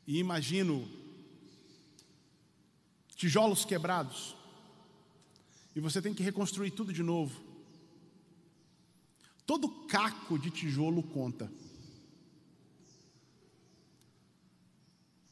e 0.05 0.19
imagino 0.19 0.87
tijolos 3.15 3.65
quebrados, 3.65 4.35
e 5.75 5.79
você 5.79 5.99
tem 5.99 6.13
que 6.13 6.21
reconstruir 6.21 6.69
tudo 6.69 6.93
de 6.93 7.01
novo. 7.01 7.41
Todo 9.47 9.87
caco 9.87 10.37
de 10.37 10.51
tijolo 10.51 11.01
conta. 11.01 11.51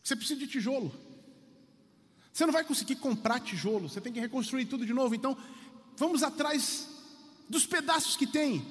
Você 0.02 0.16
precisa 0.16 0.40
de 0.40 0.48
tijolo. 0.48 0.92
Você 2.34 2.48
não 2.48 2.54
vai 2.54 2.64
conseguir 2.64 2.96
comprar 2.96 3.42
tijolo, 3.42 3.88
você 3.88 4.02
tem 4.02 4.12
que 4.12 4.20
reconstruir 4.20 4.66
tudo 4.66 4.84
de 4.84 4.94
novo. 4.94 5.14
Então, 5.14 5.38
vamos 5.98 6.24
atrás 6.24 6.88
dos 7.50 7.66
pedaços 7.66 8.16
que 8.16 8.26
tem. 8.26 8.66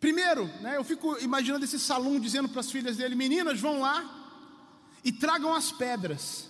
Primeiro, 0.00 0.46
né, 0.60 0.76
eu 0.76 0.84
fico 0.84 1.18
imaginando 1.18 1.64
esse 1.64 1.78
salão 1.78 2.18
dizendo 2.18 2.48
para 2.48 2.60
as 2.60 2.70
filhas 2.70 2.96
dele: 2.96 3.14
meninas, 3.14 3.60
vão 3.60 3.80
lá 3.80 4.18
e 5.04 5.12
tragam 5.12 5.54
as 5.54 5.70
pedras. 5.70 6.48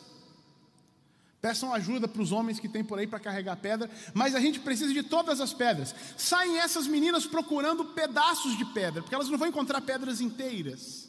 Peçam 1.40 1.72
ajuda 1.72 2.08
para 2.08 2.20
os 2.20 2.32
homens 2.32 2.58
que 2.58 2.68
tem 2.68 2.82
por 2.82 2.98
aí 2.98 3.06
para 3.06 3.20
carregar 3.20 3.56
pedra, 3.56 3.88
mas 4.12 4.34
a 4.34 4.40
gente 4.40 4.58
precisa 4.58 4.92
de 4.92 5.04
todas 5.04 5.40
as 5.40 5.52
pedras. 5.52 5.94
Saem 6.16 6.58
essas 6.58 6.86
meninas 6.88 7.26
procurando 7.26 7.84
pedaços 7.84 8.58
de 8.58 8.64
pedra, 8.64 9.02
porque 9.02 9.14
elas 9.14 9.28
não 9.28 9.38
vão 9.38 9.46
encontrar 9.46 9.80
pedras 9.82 10.20
inteiras. 10.20 11.08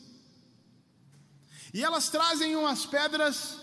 E 1.73 1.83
elas 1.83 2.09
trazem 2.09 2.55
umas 2.55 2.85
pedras 2.85 3.57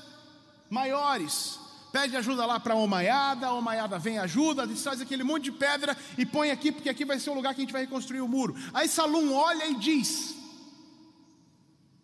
maiores. 0.68 1.58
Pede 1.96 2.14
ajuda 2.14 2.44
lá 2.44 2.60
para 2.60 2.74
a 2.74 2.76
Omaiada, 2.76 3.46
a 3.46 3.54
Omaiada 3.54 3.98
vem 3.98 4.18
ajuda, 4.18 4.68
traz 4.68 5.00
aquele 5.00 5.24
monte 5.24 5.44
de 5.44 5.52
pedra 5.52 5.96
e 6.18 6.26
põe 6.26 6.50
aqui, 6.50 6.70
porque 6.70 6.90
aqui 6.90 7.06
vai 7.06 7.18
ser 7.18 7.30
o 7.30 7.34
lugar 7.34 7.54
que 7.54 7.62
a 7.62 7.64
gente 7.64 7.72
vai 7.72 7.86
reconstruir 7.86 8.20
o 8.20 8.28
muro. 8.28 8.54
Aí 8.74 8.86
Salum 8.86 9.32
olha 9.32 9.66
e 9.66 9.76
diz: 9.76 10.36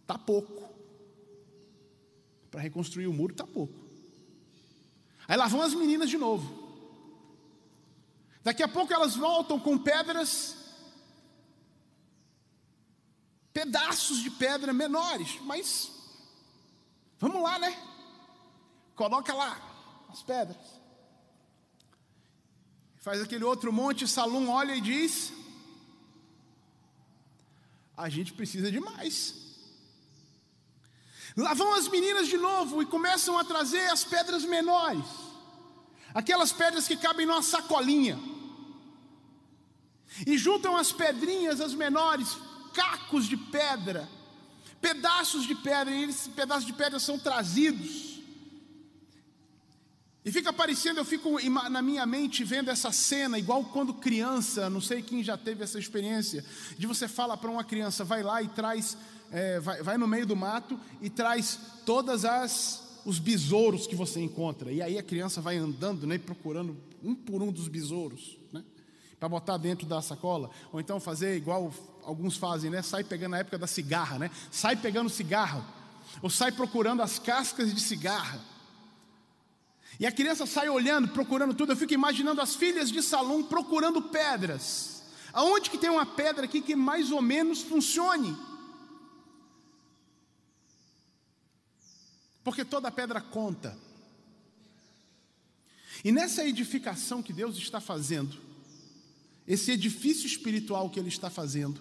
Está 0.00 0.16
pouco. 0.16 0.66
Para 2.50 2.62
reconstruir 2.62 3.06
o 3.06 3.12
muro 3.12 3.34
está 3.34 3.46
pouco. 3.46 3.74
Aí 5.28 5.36
lá 5.36 5.46
vão 5.46 5.60
as 5.60 5.74
meninas 5.74 6.08
de 6.08 6.16
novo. 6.16 6.46
Daqui 8.42 8.62
a 8.62 8.68
pouco 8.68 8.94
elas 8.94 9.14
voltam 9.14 9.60
com 9.60 9.76
pedras, 9.76 10.56
pedaços 13.52 14.22
de 14.22 14.30
pedra 14.30 14.72
menores, 14.72 15.38
mas 15.42 15.92
vamos 17.18 17.42
lá, 17.42 17.58
né? 17.58 17.76
Coloca 18.96 19.34
lá 19.34 19.71
as 20.12 20.22
pedras. 20.22 20.82
Faz 22.98 23.20
aquele 23.20 23.44
outro 23.44 23.72
monte, 23.72 24.06
Salom 24.06 24.48
olha 24.48 24.76
e 24.76 24.80
diz: 24.80 25.32
A 27.96 28.08
gente 28.08 28.32
precisa 28.32 28.70
de 28.70 28.78
mais. 28.78 29.40
Lá 31.36 31.54
vão 31.54 31.72
as 31.74 31.88
meninas 31.88 32.28
de 32.28 32.36
novo 32.36 32.82
e 32.82 32.86
começam 32.86 33.38
a 33.38 33.44
trazer 33.44 33.90
as 33.90 34.04
pedras 34.04 34.44
menores, 34.44 35.06
aquelas 36.12 36.52
pedras 36.52 36.86
que 36.86 36.96
cabem 36.96 37.24
numa 37.24 37.42
sacolinha, 37.42 38.18
e 40.26 40.36
juntam 40.36 40.76
as 40.76 40.92
pedrinhas, 40.92 41.58
as 41.58 41.72
menores, 41.72 42.36
cacos 42.74 43.26
de 43.26 43.38
pedra, 43.38 44.06
pedaços 44.78 45.44
de 45.46 45.54
pedra, 45.54 45.94
e 45.94 46.04
esses 46.04 46.28
pedaços 46.28 46.66
de 46.66 46.74
pedra 46.74 47.00
são 47.00 47.18
trazidos. 47.18 48.11
E 50.24 50.30
fica 50.30 50.50
aparecendo, 50.50 50.98
eu 50.98 51.04
fico 51.04 51.36
na 51.68 51.82
minha 51.82 52.06
mente 52.06 52.44
vendo 52.44 52.70
essa 52.70 52.92
cena, 52.92 53.38
igual 53.38 53.64
quando 53.64 53.92
criança, 53.92 54.70
não 54.70 54.80
sei 54.80 55.02
quem 55.02 55.22
já 55.22 55.36
teve 55.36 55.64
essa 55.64 55.80
experiência, 55.80 56.44
de 56.78 56.86
você 56.86 57.08
fala 57.08 57.36
para 57.36 57.50
uma 57.50 57.64
criança, 57.64 58.04
vai 58.04 58.22
lá 58.22 58.40
e 58.40 58.48
traz 58.48 58.96
é, 59.32 59.58
vai, 59.58 59.82
vai 59.82 59.96
no 59.96 60.06
meio 60.06 60.26
do 60.26 60.36
mato 60.36 60.78
e 61.00 61.10
traz 61.10 61.58
todas 61.84 62.24
as 62.24 62.82
os 63.04 63.18
besouros 63.18 63.84
que 63.86 63.96
você 63.96 64.20
encontra. 64.20 64.70
E 64.70 64.80
aí 64.80 64.96
a 64.96 65.02
criança 65.02 65.40
vai 65.40 65.56
andando, 65.56 66.06
né, 66.06 66.18
procurando 66.18 66.76
um 67.02 67.16
por 67.16 67.42
um 67.42 67.50
dos 67.50 67.66
besouros, 67.66 68.38
né, 68.52 68.62
para 69.18 69.28
botar 69.28 69.56
dentro 69.56 69.86
da 69.86 70.00
sacola. 70.00 70.50
Ou 70.72 70.78
então 70.78 71.00
fazer 71.00 71.36
igual 71.36 71.74
alguns 72.04 72.36
fazem, 72.36 72.70
né, 72.70 72.80
sai 72.80 73.02
pegando 73.02 73.32
na 73.32 73.38
época 73.38 73.58
da 73.58 73.66
cigarra, 73.66 74.20
né, 74.20 74.30
sai 74.52 74.76
pegando 74.76 75.10
cigarro, 75.10 75.64
ou 76.20 76.30
sai 76.30 76.52
procurando 76.52 77.02
as 77.02 77.18
cascas 77.18 77.74
de 77.74 77.80
cigarra. 77.80 78.51
E 80.00 80.06
a 80.06 80.12
criança 80.12 80.46
sai 80.46 80.68
olhando, 80.68 81.08
procurando 81.08 81.54
tudo. 81.54 81.72
Eu 81.72 81.76
fico 81.76 81.94
imaginando 81.94 82.40
as 82.40 82.54
filhas 82.54 82.90
de 82.90 83.02
Salom 83.02 83.42
procurando 83.42 84.02
pedras. 84.02 85.02
Aonde 85.32 85.70
que 85.70 85.78
tem 85.78 85.90
uma 85.90 86.06
pedra 86.06 86.44
aqui 86.44 86.60
que 86.60 86.74
mais 86.74 87.10
ou 87.10 87.22
menos 87.22 87.62
funcione? 87.62 88.36
porque 92.44 92.64
toda 92.64 92.90
pedra 92.90 93.20
conta. 93.20 93.76
E 96.04 96.10
nessa 96.10 96.44
edificação 96.44 97.22
que 97.22 97.32
Deus 97.32 97.56
está 97.56 97.80
fazendo, 97.80 98.36
esse 99.46 99.70
edifício 99.70 100.26
espiritual 100.26 100.90
que 100.90 100.98
Ele 100.98 101.08
está 101.08 101.30
fazendo, 101.30 101.80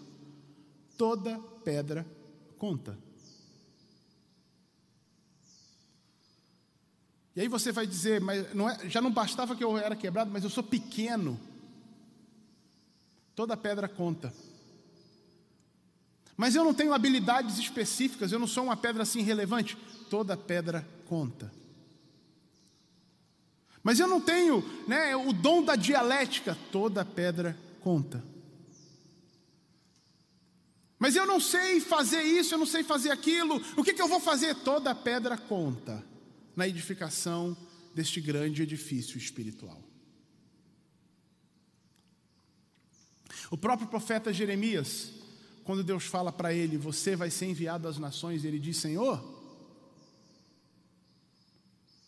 toda 0.97 1.39
pedra 1.63 2.05
conta. 2.57 2.97
E 7.35 7.41
aí 7.41 7.47
você 7.47 7.71
vai 7.71 7.87
dizer, 7.87 8.19
mas 8.19 8.53
não 8.53 8.69
é, 8.69 8.89
já 8.89 8.99
não 8.99 9.11
bastava 9.11 9.55
que 9.55 9.63
eu 9.63 9.77
era 9.77 9.95
quebrado, 9.95 10.29
mas 10.31 10.43
eu 10.43 10.49
sou 10.49 10.63
pequeno. 10.63 11.39
Toda 13.35 13.55
pedra 13.55 13.87
conta. 13.87 14.33
Mas 16.35 16.55
eu 16.55 16.63
não 16.63 16.73
tenho 16.73 16.93
habilidades 16.93 17.57
específicas, 17.57 18.31
eu 18.31 18.39
não 18.39 18.47
sou 18.47 18.65
uma 18.65 18.75
pedra 18.75 19.03
assim 19.03 19.21
relevante. 19.21 19.77
Toda 20.09 20.35
pedra 20.35 20.85
conta. 21.07 21.51
Mas 23.81 23.99
eu 23.99 24.07
não 24.07 24.19
tenho 24.19 24.61
né, 24.87 25.15
o 25.15 25.31
dom 25.31 25.63
da 25.63 25.75
dialética, 25.75 26.57
toda 26.71 27.05
pedra 27.05 27.57
conta. 27.79 28.21
Mas 30.99 31.15
eu 31.15 31.25
não 31.25 31.39
sei 31.39 31.79
fazer 31.79 32.21
isso, 32.21 32.53
eu 32.53 32.59
não 32.59 32.65
sei 32.65 32.83
fazer 32.83 33.09
aquilo, 33.09 33.59
o 33.77 33.83
que, 33.83 33.93
que 33.93 34.01
eu 34.01 34.07
vou 34.07 34.19
fazer? 34.19 34.53
Toda 34.55 34.93
pedra 34.93 35.35
conta 35.35 36.10
na 36.55 36.67
edificação 36.67 37.55
deste 37.93 38.21
grande 38.21 38.61
edifício 38.61 39.17
espiritual. 39.17 39.81
O 43.49 43.57
próprio 43.57 43.87
profeta 43.87 44.31
Jeremias, 44.31 45.11
quando 45.63 45.83
Deus 45.83 46.05
fala 46.05 46.31
para 46.31 46.53
ele, 46.53 46.77
você 46.77 47.15
vai 47.15 47.29
ser 47.29 47.47
enviado 47.47 47.87
às 47.87 47.97
nações, 47.97 48.45
ele 48.45 48.59
diz: 48.59 48.77
Senhor, 48.77 49.17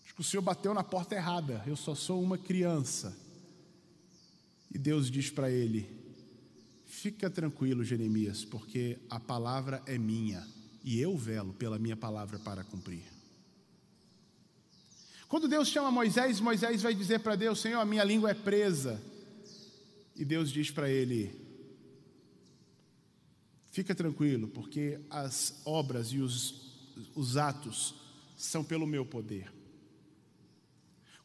acho 0.06 0.15
que 0.15 0.21
o 0.21 0.23
Senhor 0.23 0.41
bateu 0.41 0.73
na 0.73 0.84
porta 0.84 1.15
errada, 1.15 1.62
eu 1.67 1.75
só 1.75 1.93
sou 1.93 2.21
uma 2.21 2.38
criança. 2.38 3.17
E 4.73 4.77
Deus 4.77 5.12
diz 5.12 5.29
para 5.29 5.51
ele: 5.51 5.88
Fica 6.86 7.29
tranquilo, 7.29 7.84
Jeremias, 7.84 8.45
porque 8.45 8.97
a 9.10 9.19
palavra 9.19 9.82
é 9.86 9.97
minha 9.97 10.47
e 10.84 10.99
eu 10.99 11.17
velo 11.17 11.53
pela 11.53 11.77
minha 11.77 11.97
palavra 11.97 12.39
para 12.39 12.63
cumprir. 12.63 13.12
Quando 15.34 15.48
Deus 15.48 15.67
chama 15.67 15.89
Moisés, 15.89 16.39
Moisés 16.39 16.84
vai 16.84 16.93
dizer 16.93 17.22
para 17.22 17.36
Deus: 17.36 17.60
Senhor, 17.60 17.80
a 17.80 17.86
minha 17.86 18.04
língua 18.04 18.30
é 18.30 18.36
presa. 18.36 19.02
E 20.15 20.24
Deus 20.24 20.52
diz 20.52 20.69
para 20.69 20.88
ele: 20.88 21.36
Fica 23.72 23.96
tranquilo, 23.96 24.48
porque 24.48 25.00
as 25.10 25.60
obras 25.65 26.10
e 26.10 26.19
os, 26.19 26.78
os 27.15 27.36
atos 27.36 27.96
são 28.38 28.63
pelo 28.63 28.86
meu 28.86 29.04
poder. 29.04 29.52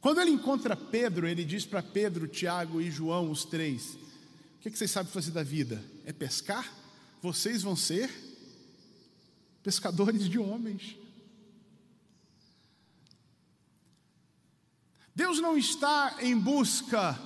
Quando 0.00 0.22
ele 0.22 0.30
encontra 0.30 0.74
Pedro, 0.74 1.28
ele 1.28 1.44
diz 1.44 1.66
para 1.66 1.82
Pedro, 1.82 2.26
Tiago 2.26 2.80
e 2.80 2.90
João, 2.90 3.30
os 3.30 3.44
três: 3.44 3.92
O 3.92 4.60
que, 4.62 4.70
que 4.70 4.78
vocês 4.78 4.90
sabem 4.90 5.12
fazer 5.12 5.32
da 5.32 5.42
vida? 5.42 5.84
É 6.06 6.14
pescar? 6.14 6.66
Vocês 7.20 7.60
vão 7.60 7.76
ser 7.76 8.10
pescadores 9.62 10.26
de 10.30 10.38
homens. 10.38 10.96
Deus 15.18 15.40
não 15.40 15.58
está 15.58 16.16
em 16.20 16.38
busca, 16.38 17.18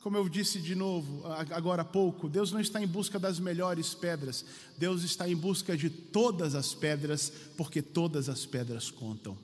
como 0.00 0.16
eu 0.16 0.28
disse 0.28 0.60
de 0.60 0.76
novo 0.76 1.26
agora 1.26 1.82
há 1.82 1.84
pouco, 1.84 2.28
Deus 2.28 2.52
não 2.52 2.60
está 2.60 2.80
em 2.80 2.86
busca 2.86 3.18
das 3.18 3.40
melhores 3.40 3.94
pedras, 3.94 4.44
Deus 4.78 5.02
está 5.02 5.28
em 5.28 5.34
busca 5.34 5.76
de 5.76 5.90
todas 5.90 6.54
as 6.54 6.74
pedras, 6.74 7.32
porque 7.56 7.82
todas 7.82 8.28
as 8.28 8.46
pedras 8.46 8.92
contam. 8.92 9.36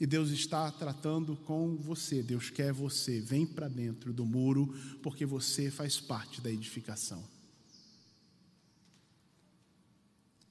E 0.00 0.04
Deus 0.04 0.30
está 0.30 0.72
tratando 0.72 1.36
com 1.36 1.76
você, 1.76 2.20
Deus 2.20 2.50
quer 2.50 2.72
você, 2.72 3.20
vem 3.20 3.46
para 3.46 3.68
dentro 3.68 4.12
do 4.12 4.26
muro, 4.26 4.74
porque 5.04 5.24
você 5.24 5.70
faz 5.70 6.00
parte 6.00 6.40
da 6.40 6.50
edificação. 6.50 7.22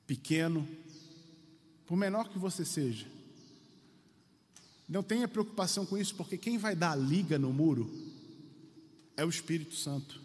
Pequeno, 0.05 0.65
por 1.85 1.97
menor 1.97 2.29
que 2.29 2.39
você 2.39 2.63
seja, 2.63 3.16
não 4.87 5.03
tenha 5.03 5.27
preocupação 5.27 5.85
com 5.85 5.97
isso, 5.97 6.15
porque 6.15 6.37
quem 6.37 6.57
vai 6.57 6.75
dar 6.75 6.91
a 6.91 6.95
liga 6.95 7.37
no 7.37 7.51
muro 7.51 7.91
é 9.17 9.25
o 9.25 9.29
Espírito 9.29 9.75
Santo. 9.75 10.21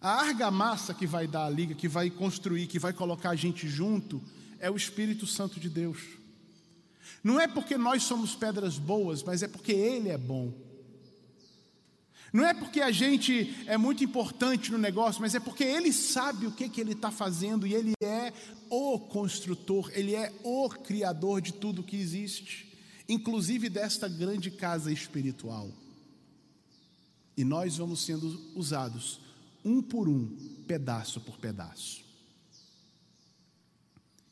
A 0.00 0.20
argamassa 0.20 0.94
que 0.94 1.06
vai 1.06 1.26
dar 1.26 1.44
a 1.44 1.50
liga, 1.50 1.74
que 1.74 1.88
vai 1.88 2.10
construir, 2.10 2.66
que 2.66 2.78
vai 2.78 2.92
colocar 2.92 3.30
a 3.30 3.36
gente 3.36 3.68
junto, 3.68 4.22
é 4.58 4.70
o 4.70 4.76
Espírito 4.76 5.26
Santo 5.26 5.58
de 5.60 5.68
Deus. 5.68 5.98
Não 7.22 7.38
é 7.38 7.46
porque 7.46 7.76
nós 7.76 8.02
somos 8.02 8.34
pedras 8.34 8.78
boas, 8.78 9.22
mas 9.22 9.42
é 9.42 9.48
porque 9.48 9.72
Ele 9.72 10.08
é 10.08 10.18
bom. 10.18 10.52
Não 12.32 12.44
é 12.46 12.54
porque 12.54 12.80
a 12.80 12.90
gente 12.90 13.54
é 13.66 13.76
muito 13.76 14.04
importante 14.04 14.70
no 14.70 14.78
negócio, 14.78 15.20
mas 15.20 15.34
é 15.34 15.40
porque 15.40 15.64
Ele 15.64 15.92
sabe 15.92 16.46
o 16.46 16.52
que, 16.52 16.68
que 16.68 16.80
Ele 16.80 16.92
está 16.92 17.10
fazendo 17.10 17.66
e 17.66 17.74
Ele 17.74 17.92
é 18.02 18.32
o 18.68 18.98
construtor, 18.98 19.90
Ele 19.94 20.14
é 20.14 20.32
o 20.44 20.68
criador 20.68 21.40
de 21.40 21.52
tudo 21.52 21.82
que 21.82 21.96
existe, 21.96 22.72
inclusive 23.08 23.68
desta 23.68 24.08
grande 24.08 24.50
casa 24.50 24.92
espiritual. 24.92 25.70
E 27.36 27.44
nós 27.44 27.76
vamos 27.76 28.04
sendo 28.04 28.40
usados 28.54 29.20
um 29.64 29.82
por 29.82 30.08
um, 30.08 30.36
pedaço 30.66 31.20
por 31.20 31.36
pedaço. 31.38 32.04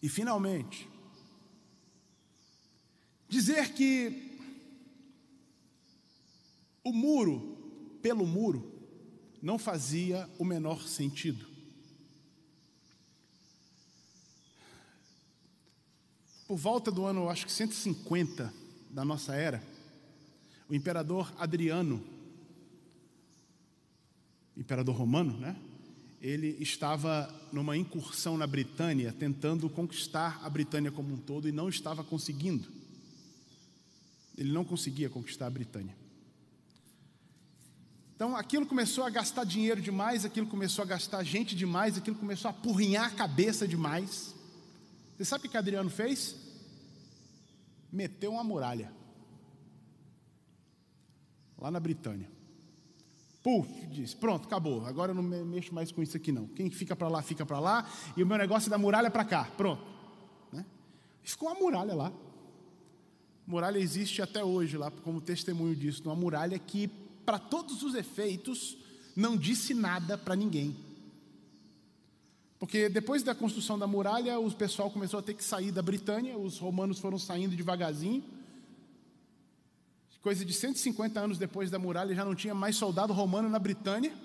E 0.01 0.09
finalmente, 0.09 0.89
Dizer 3.29 3.75
que 3.75 4.39
o 6.83 6.93
muro, 6.93 7.58
pelo 8.03 8.27
muro, 8.27 8.73
não 9.43 9.59
fazia 9.59 10.29
o 10.39 10.45
menor 10.45 10.87
sentido. 10.87 11.47
Por 16.47 16.57
volta 16.57 16.91
do 16.91 17.05
ano, 17.05 17.29
acho 17.29 17.45
que 17.45 17.53
150 17.53 18.53
da 18.91 19.05
nossa 19.05 19.35
era, 19.35 19.63
o 20.69 20.75
imperador 20.75 21.33
Adriano, 21.39 22.03
imperador 24.57 24.97
romano, 24.97 25.37
né? 25.39 25.57
Ele 26.21 26.57
estava 26.59 27.33
numa 27.53 27.77
incursão 27.77 28.37
na 28.37 28.47
Britânia, 28.47 29.13
tentando 29.13 29.69
conquistar 29.71 30.41
a 30.43 30.51
Britânia 30.51 30.91
como 30.91 31.15
um 31.15 31.19
todo 31.19 31.49
e 31.49 31.53
não 31.53 31.69
estava 31.69 32.03
conseguindo. 32.03 32.69
Ele 34.37 34.51
não 34.51 34.65
conseguia 34.65 35.09
conquistar 35.09 35.47
a 35.47 35.51
Britânia. 35.51 35.95
Então 38.19 38.37
aquilo 38.37 38.67
começou 38.67 39.05
a 39.05 39.11
gastar 39.11 39.45
dinheiro 39.45 39.81
demais, 39.81 40.25
aquilo 40.25 40.49
começou 40.49 40.83
a 40.83 40.87
gastar 40.87 41.23
gente 41.23 41.55
demais, 41.55 41.97
aquilo 41.97 42.17
começou 42.17 42.49
a 42.49 42.51
apurrinhar 42.51 43.05
a 43.05 43.11
cabeça 43.11 43.69
demais. 43.69 44.35
Você 45.17 45.25
sabe 45.25 45.47
o 45.47 45.49
que 45.49 45.57
Adriano 45.57 45.89
fez? 45.89 46.35
Meteu 47.93 48.33
uma 48.33 48.43
muralha. 48.43 48.91
Lá 51.57 51.71
na 51.71 51.79
Britânia. 51.79 52.29
Puf, 53.41 53.87
disse, 53.87 54.17
pronto, 54.17 54.49
acabou. 54.49 54.85
Agora 54.85 55.13
eu 55.13 55.15
não 55.15 55.23
mexo 55.23 55.73
mais 55.73 55.93
com 55.93 56.03
isso 56.03 56.17
aqui 56.17 56.33
não. 56.33 56.49
Quem 56.49 56.69
fica 56.73 56.97
para 56.97 57.07
lá, 57.07 57.23
fica 57.23 57.47
para 57.47 57.61
lá. 57.61 57.89
E 58.17 58.23
o 58.25 58.27
meu 58.27 58.37
negócio 58.37 58.69
é 58.69 58.71
da 58.71 58.79
muralha 58.79 59.13
para 59.13 59.25
cá. 59.25 59.45
Pronto. 59.57 59.87
Né? 60.53 60.67
Ficou 61.23 61.49
uma 61.49 61.61
muralha 61.61 61.95
lá 61.95 62.13
muralha 63.49 63.79
existe 63.79 64.21
até 64.21 64.45
hoje 64.45 64.77
lá 64.77 64.91
como 64.91 65.23
testemunho 65.23 65.75
disso, 65.75 66.03
uma 66.05 66.15
muralha 66.15 66.59
que, 66.59 66.91
para 67.29 67.39
todos 67.39 67.83
os 67.83 67.95
efeitos, 67.95 68.79
não 69.15 69.37
disse 69.37 69.75
nada 69.75 70.17
para 70.17 70.35
ninguém. 70.35 70.75
Porque 72.59 72.89
depois 72.89 73.23
da 73.23 73.35
construção 73.35 73.79
da 73.79 73.87
muralha, 73.87 74.41
o 74.41 74.51
pessoal 74.51 74.91
começou 74.91 75.21
a 75.21 75.23
ter 75.23 75.35
que 75.35 75.45
sair 75.45 75.71
da 75.71 75.83
Britânia, 75.83 76.39
os 76.39 76.57
romanos 76.57 76.99
foram 76.99 77.19
saindo 77.19 77.55
devagarzinho. 77.55 78.25
Coisa 80.23 80.43
de 80.43 80.55
150 80.55 81.21
anos 81.21 81.37
depois 81.37 81.71
da 81.71 81.79
muralha, 81.79 82.15
já 82.15 82.25
não 82.25 82.35
tinha 82.35 82.55
mais 82.55 82.77
soldado 82.77 83.13
romano 83.13 83.51
na 83.51 83.59
Britânia. 83.59 84.17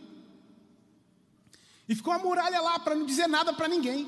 E 1.89 1.93
ficou 1.95 2.13
a 2.13 2.19
muralha 2.19 2.61
lá 2.61 2.79
para 2.79 2.95
não 2.95 3.05
dizer 3.05 3.27
nada 3.27 3.51
para 3.51 3.67
ninguém. 3.67 4.07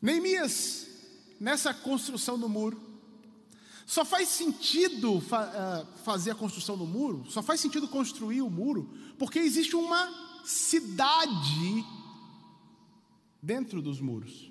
Neemias, 0.00 0.86
nessa 1.40 1.74
construção 1.74 2.38
do 2.38 2.48
muro, 2.48 2.89
só 3.90 4.04
faz 4.04 4.28
sentido 4.28 5.20
fa 5.20 5.50
uh, 5.50 6.02
fazer 6.04 6.30
a 6.30 6.34
construção 6.36 6.78
do 6.78 6.86
muro, 6.86 7.26
só 7.28 7.42
faz 7.42 7.58
sentido 7.58 7.88
construir 7.88 8.40
o 8.40 8.48
muro, 8.48 8.88
porque 9.18 9.40
existe 9.40 9.74
uma 9.74 10.40
cidade 10.44 11.84
dentro 13.42 13.82
dos 13.82 14.00
muros. 14.00 14.48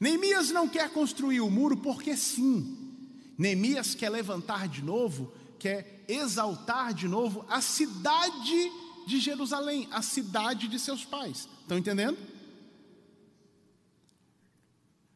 Neemias 0.00 0.48
não 0.48 0.66
quer 0.66 0.88
construir 0.90 1.42
o 1.42 1.50
muro 1.50 1.76
porque 1.76 2.16
sim. 2.16 2.96
Neemias 3.36 3.94
quer 3.94 4.08
levantar 4.08 4.68
de 4.68 4.82
novo, 4.82 5.30
quer 5.58 6.06
exaltar 6.08 6.94
de 6.94 7.06
novo 7.06 7.44
a 7.46 7.60
cidade 7.60 8.72
de 9.06 9.20
Jerusalém, 9.20 9.86
a 9.90 10.00
cidade 10.00 10.66
de 10.66 10.78
seus 10.78 11.04
pais. 11.04 11.46
Estão 11.60 11.76
entendendo? 11.76 12.16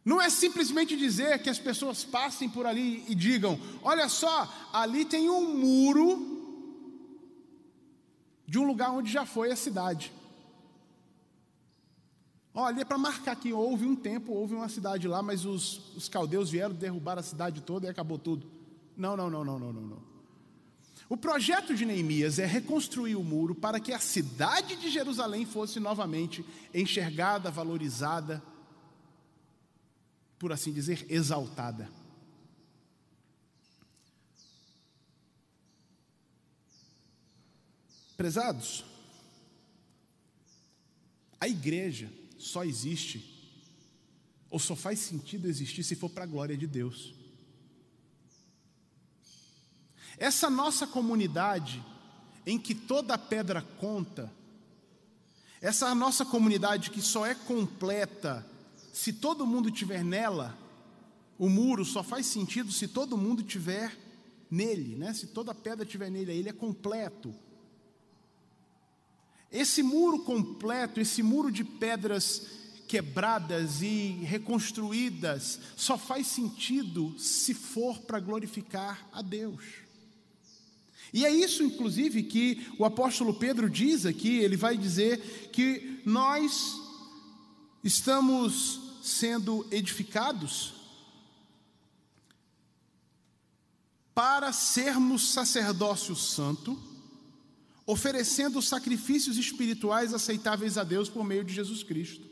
Não 0.04 0.20
é 0.20 0.28
simplesmente 0.28 0.96
dizer 0.96 1.40
que 1.42 1.48
as 1.48 1.58
pessoas 1.58 2.02
passem 2.02 2.48
por 2.48 2.66
ali 2.66 3.04
e 3.08 3.14
digam: 3.14 3.58
olha 3.82 4.08
só, 4.08 4.52
ali 4.72 5.04
tem 5.04 5.30
um 5.30 5.56
muro 5.56 6.32
de 8.46 8.58
um 8.58 8.64
lugar 8.64 8.90
onde 8.90 9.10
já 9.10 9.24
foi 9.24 9.52
a 9.52 9.56
cidade. 9.56 10.12
Olha, 12.54 12.82
é 12.82 12.84
para 12.84 12.98
marcar 12.98 13.36
que 13.36 13.52
houve 13.52 13.86
um 13.86 13.96
tempo, 13.96 14.32
houve 14.32 14.54
uma 14.54 14.68
cidade 14.68 15.08
lá, 15.08 15.22
mas 15.22 15.46
os, 15.46 15.96
os 15.96 16.08
caldeus 16.08 16.50
vieram 16.50 16.74
derrubar 16.74 17.18
a 17.18 17.22
cidade 17.22 17.62
toda 17.62 17.86
e 17.86 17.88
acabou 17.88 18.18
tudo. 18.18 18.50
Não, 18.94 19.16
não, 19.16 19.30
não, 19.30 19.42
não, 19.42 19.58
não, 19.58 19.72
não, 19.72 19.82
não. 19.82 20.12
O 21.08 21.16
projeto 21.16 21.74
de 21.74 21.86
Neemias 21.86 22.38
é 22.38 22.44
reconstruir 22.44 23.16
o 23.16 23.22
muro 23.22 23.54
para 23.54 23.80
que 23.80 23.92
a 23.92 23.98
cidade 23.98 24.76
de 24.76 24.90
Jerusalém 24.90 25.46
fosse 25.46 25.78
novamente 25.78 26.44
enxergada, 26.74 27.50
valorizada 27.50 28.42
por 30.42 30.52
assim 30.52 30.72
dizer, 30.72 31.06
exaltada. 31.08 31.88
Prezados, 38.16 38.84
a 41.38 41.46
igreja 41.46 42.12
só 42.40 42.64
existe, 42.64 43.24
ou 44.50 44.58
só 44.58 44.74
faz 44.74 44.98
sentido 44.98 45.46
existir 45.46 45.84
se 45.84 45.94
for 45.94 46.10
para 46.10 46.24
a 46.24 46.26
glória 46.26 46.56
de 46.56 46.66
Deus. 46.66 47.14
Essa 50.18 50.50
nossa 50.50 50.88
comunidade, 50.88 51.80
em 52.44 52.58
que 52.58 52.74
toda 52.74 53.16
pedra 53.16 53.62
conta, 53.62 54.28
essa 55.60 55.94
nossa 55.94 56.24
comunidade 56.24 56.90
que 56.90 57.00
só 57.00 57.24
é 57.24 57.32
completa 57.32 58.44
se 58.92 59.14
todo 59.14 59.46
mundo 59.46 59.70
estiver 59.70 60.04
nela, 60.04 60.56
o 61.38 61.48
muro 61.48 61.84
só 61.84 62.02
faz 62.02 62.26
sentido 62.26 62.70
se 62.70 62.86
todo 62.86 63.16
mundo 63.16 63.42
tiver 63.42 63.98
nele, 64.50 64.94
né? 64.96 65.14
Se 65.14 65.28
toda 65.28 65.54
pedra 65.54 65.86
tiver 65.86 66.10
nele, 66.10 66.30
ele 66.30 66.50
é 66.50 66.52
completo. 66.52 67.34
Esse 69.50 69.82
muro 69.82 70.20
completo, 70.20 71.00
esse 71.00 71.22
muro 71.22 71.50
de 71.50 71.64
pedras 71.64 72.46
quebradas 72.86 73.80
e 73.80 74.18
reconstruídas, 74.22 75.58
só 75.74 75.96
faz 75.96 76.26
sentido 76.26 77.14
se 77.18 77.54
for 77.54 77.98
para 78.00 78.20
glorificar 78.20 79.08
a 79.10 79.22
Deus. 79.22 79.64
E 81.12 81.24
é 81.24 81.30
isso, 81.30 81.62
inclusive, 81.62 82.22
que 82.22 82.66
o 82.78 82.84
apóstolo 82.84 83.34
Pedro 83.34 83.68
diz 83.70 84.04
aqui, 84.04 84.38
ele 84.38 84.56
vai 84.56 84.76
dizer 84.76 85.50
que 85.50 86.00
nós 86.04 86.78
estamos 87.82 88.81
sendo 89.02 89.66
edificados 89.70 90.74
para 94.14 94.52
sermos 94.52 95.32
sacerdócio 95.32 96.14
santo, 96.14 96.80
oferecendo 97.86 98.62
sacrifícios 98.62 99.36
espirituais 99.36 100.14
aceitáveis 100.14 100.78
a 100.78 100.84
Deus 100.84 101.08
por 101.08 101.24
meio 101.24 101.44
de 101.44 101.52
Jesus 101.52 101.82
Cristo. 101.82 102.30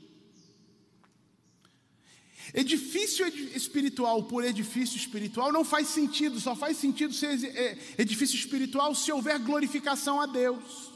Edifício 2.53 3.27
espiritual 3.27 4.25
por 4.25 4.45
edifício 4.45 4.97
espiritual 4.97 5.53
não 5.53 5.65
faz 5.65 5.89
sentido, 5.89 6.41
só 6.41 6.57
faz 6.57 6.77
sentido 6.77 7.15
ser 7.15 7.45
é, 7.45 7.79
edifício 7.97 8.37
espiritual 8.37 8.95
se 8.95 9.13
houver 9.13 9.39
glorificação 9.39 10.21
a 10.21 10.27
Deus. 10.27 10.90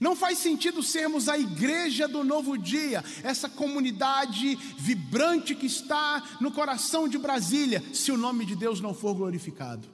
Não 0.00 0.14
faz 0.14 0.38
sentido 0.38 0.82
sermos 0.82 1.28
a 1.28 1.36
igreja 1.36 2.06
do 2.06 2.22
novo 2.22 2.56
dia, 2.56 3.04
essa 3.24 3.48
comunidade 3.48 4.54
vibrante 4.76 5.54
que 5.54 5.66
está 5.66 6.36
no 6.40 6.52
coração 6.52 7.08
de 7.08 7.18
Brasília, 7.18 7.82
se 7.92 8.12
o 8.12 8.16
nome 8.16 8.44
de 8.44 8.54
Deus 8.54 8.80
não 8.80 8.94
for 8.94 9.14
glorificado. 9.14 9.88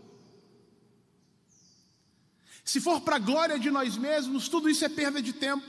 Se 2.65 2.81
for 2.81 3.01
para 3.01 3.17
a 3.17 3.19
glória 3.19 3.59
de 3.59 3.71
nós 3.71 3.97
mesmos, 3.97 4.49
tudo 4.49 4.69
isso 4.69 4.85
é 4.85 4.89
perda 4.89 5.23
de 5.23 5.33
tempo. 5.33 5.65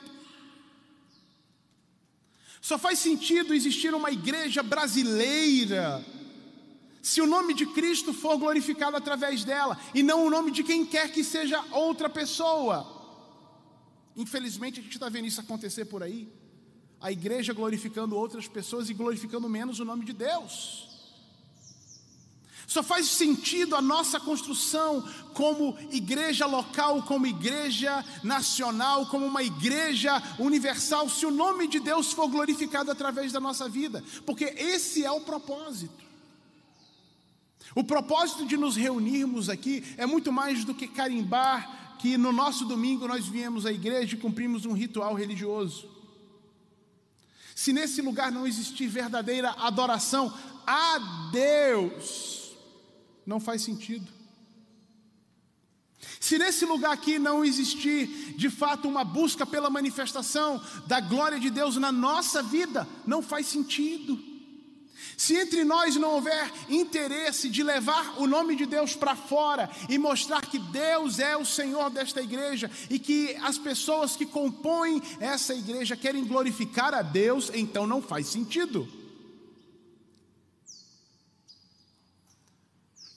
Só 2.61 2.77
faz 2.77 2.99
sentido 2.99 3.53
existir 3.53 3.93
uma 3.93 4.11
igreja 4.11 4.63
brasileira 4.63 6.03
se 7.01 7.21
o 7.21 7.27
nome 7.27 7.53
de 7.53 7.67
Cristo 7.67 8.11
for 8.11 8.35
glorificado 8.35 8.97
através 8.97 9.43
dela 9.43 9.77
e 9.93 10.01
não 10.01 10.25
o 10.25 10.29
nome 10.31 10.49
de 10.49 10.63
quem 10.63 10.83
quer 10.83 11.11
que 11.11 11.23
seja 11.23 11.63
outra 11.71 12.09
pessoa. 12.09 12.94
Infelizmente, 14.15 14.79
a 14.79 14.83
gente 14.83 14.93
está 14.93 15.09
vendo 15.09 15.25
isso 15.25 15.41
acontecer 15.41 15.85
por 15.85 16.01
aí. 16.01 16.31
A 17.01 17.11
igreja 17.11 17.53
glorificando 17.53 18.15
outras 18.15 18.47
pessoas 18.47 18.89
e 18.89 18.93
glorificando 18.93 19.49
menos 19.49 19.79
o 19.79 19.85
nome 19.85 20.05
de 20.05 20.13
Deus. 20.13 20.95
Só 22.67 22.81
faz 22.81 23.07
sentido 23.07 23.75
a 23.75 23.81
nossa 23.81 24.19
construção 24.19 25.07
como 25.33 25.77
igreja 25.91 26.45
local, 26.45 27.03
como 27.03 27.27
igreja 27.27 28.03
nacional, 28.23 29.05
como 29.07 29.25
uma 29.25 29.43
igreja 29.43 30.21
universal, 30.39 31.07
se 31.07 31.25
o 31.25 31.31
nome 31.31 31.67
de 31.67 31.79
Deus 31.79 32.11
for 32.11 32.27
glorificado 32.27 32.89
através 32.89 33.31
da 33.31 33.39
nossa 33.39 33.69
vida, 33.69 34.03
porque 34.25 34.45
esse 34.45 35.05
é 35.05 35.11
o 35.11 35.21
propósito. 35.21 36.03
O 37.75 37.83
propósito 37.83 38.45
de 38.45 38.57
nos 38.57 38.75
reunirmos 38.75 39.49
aqui 39.49 39.83
é 39.97 40.05
muito 40.05 40.31
mais 40.31 40.63
do 40.63 40.73
que 40.73 40.87
carimbar 40.87 41.84
que 41.99 42.17
no 42.17 42.31
nosso 42.31 42.65
domingo 42.65 43.07
nós 43.07 43.25
viemos 43.25 43.65
à 43.65 43.71
igreja 43.71 44.15
e 44.15 44.19
cumprimos 44.19 44.65
um 44.65 44.73
ritual 44.73 45.13
religioso. 45.13 45.89
Se 47.55 47.71
nesse 47.71 48.01
lugar 48.01 48.31
não 48.31 48.45
existir 48.45 48.87
verdadeira 48.87 49.51
adoração 49.51 50.33
a 50.67 51.29
Deus, 51.31 52.53
não 53.25 53.39
faz 53.39 53.61
sentido. 53.61 54.13
Se 56.19 56.37
nesse 56.37 56.65
lugar 56.65 56.91
aqui 56.91 57.17
não 57.17 57.45
existir 57.45 58.35
de 58.35 58.49
fato 58.49 58.87
uma 58.87 59.03
busca 59.03 59.45
pela 59.45 59.69
manifestação 59.69 60.61
da 60.87 60.99
glória 60.99 61.39
de 61.39 61.49
Deus 61.49 61.77
na 61.77 61.91
nossa 61.91 62.41
vida, 62.41 62.87
não 63.05 63.21
faz 63.21 63.47
sentido. 63.47 64.34
Se 65.17 65.35
entre 65.35 65.63
nós 65.63 65.95
não 65.95 66.15
houver 66.15 66.51
interesse 66.69 67.49
de 67.49 67.63
levar 67.63 68.19
o 68.19 68.27
nome 68.27 68.55
de 68.55 68.65
Deus 68.65 68.95
para 68.95 69.15
fora 69.15 69.69
e 69.89 69.97
mostrar 69.97 70.41
que 70.41 70.59
Deus 70.59 71.19
é 71.19 71.37
o 71.37 71.45
Senhor 71.45 71.89
desta 71.89 72.21
igreja 72.21 72.69
e 72.89 72.99
que 72.99 73.35
as 73.41 73.57
pessoas 73.57 74.15
que 74.15 74.25
compõem 74.25 75.01
essa 75.19 75.53
igreja 75.53 75.95
querem 75.95 76.25
glorificar 76.25 76.93
a 76.93 77.01
Deus, 77.01 77.49
então 77.53 77.87
não 77.87 78.01
faz 78.01 78.27
sentido. 78.27 78.87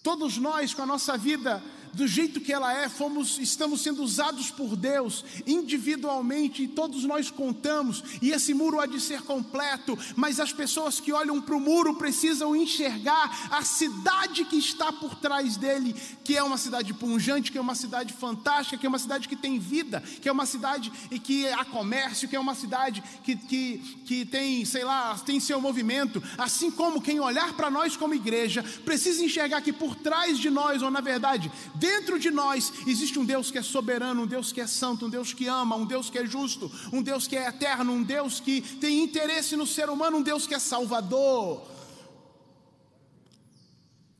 Todos 0.03 0.39
nós, 0.39 0.73
com 0.73 0.83
a 0.83 0.87
nossa 0.87 1.19
vida 1.19 1.63
do 1.93 2.07
jeito 2.07 2.41
que 2.41 2.53
ela 2.53 2.73
é, 2.73 2.89
fomos, 2.89 3.39
estamos 3.39 3.81
sendo 3.81 4.03
usados 4.03 4.51
por 4.51 4.77
Deus 4.77 5.25
individualmente, 5.47 6.63
e 6.63 6.69
todos 6.69 7.05
nós 7.05 7.31
contamos, 7.31 8.03
e 8.21 8.31
esse 8.31 8.55
muro 8.55 8.81
há 8.81 8.87
de 8.87 9.01
ser 9.01 9.23
completo, 9.23 9.99
mas 10.17 10.41
as 10.41 10.53
pessoas 10.53 11.01
que 11.01 11.13
olham 11.13 11.41
para 11.41 11.57
o 11.57 11.61
muro 11.61 11.95
precisam 11.95 12.55
enxergar 12.55 13.49
a 13.51 13.63
cidade 13.63 14.45
que 14.45 14.57
está 14.57 14.93
por 14.93 15.15
trás 15.17 15.57
dele, 15.57 15.95
que 16.25 16.37
é 16.37 16.43
uma 16.43 16.57
cidade 16.57 16.93
punjante, 16.95 17.51
que 17.53 17.59
é 17.59 17.61
uma 17.61 17.75
cidade 17.75 18.13
fantástica, 18.13 18.77
que 18.79 18.87
é 18.87 18.89
uma 18.89 18.99
cidade 18.99 19.29
que 19.29 19.37
tem 19.37 19.59
vida, 19.59 20.03
que 20.21 20.29
é 20.29 20.33
uma 20.33 20.47
cidade 20.47 20.93
e 21.11 21.19
que 21.19 21.47
há 21.49 21.65
comércio, 21.65 22.29
que 22.29 22.37
é 22.37 22.41
uma 22.41 22.55
cidade 22.55 23.03
que, 23.23 23.37
que, 23.37 23.79
que 24.05 24.25
tem, 24.25 24.65
sei 24.65 24.85
lá, 24.85 25.19
tem 25.19 25.41
seu 25.41 25.61
movimento, 25.61 26.23
assim 26.37 26.71
como 26.71 27.01
quem 27.01 27.21
olhar 27.21 27.53
para 27.55 27.71
nós 27.71 27.97
como 27.97 28.15
igreja, 28.15 28.63
precisa 28.85 29.25
enxergar 29.25 29.61
que 29.61 29.73
por 29.73 29.95
trás 29.95 30.39
de 30.39 30.51
nós, 30.51 30.83
ou 30.83 30.91
na 30.91 31.01
verdade, 31.01 31.51
Dentro 31.79 32.19
de 32.19 32.31
nós 32.31 32.73
existe 32.87 33.19
um 33.19 33.25
Deus 33.25 33.51
que 33.51 33.59
é 33.59 33.63
soberano, 33.63 34.23
um 34.23 34.27
Deus 34.27 34.51
que 34.51 34.61
é 34.61 34.67
santo, 34.67 35.07
um 35.07 35.11
Deus 35.11 35.33
que 35.33 35.47
ama, 35.47 35.77
um 35.77 35.87
Deus 35.87 36.11
que 36.11 36.19
é 36.19 36.27
justo, 36.27 36.71
um 36.93 37.03
Deus 37.03 37.27
que 37.27 37.37
é 37.37 37.47
eterno, 37.47 37.93
um 37.93 38.03
Deus 38.03 38.41
que 38.41 38.61
tem 38.61 39.03
interesse 39.03 39.57
no 39.57 39.67
ser 39.67 39.89
humano, 39.89 40.19
um 40.19 40.23
Deus 40.23 40.47
que 40.47 40.55
é 40.55 40.59
salvador. 40.59 41.67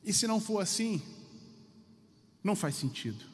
E 0.03 0.13
se 0.13 0.25
não 0.25 0.39
for 0.39 0.61
assim, 0.61 1.01
não 2.43 2.55
faz 2.55 2.75
sentido. 2.75 3.25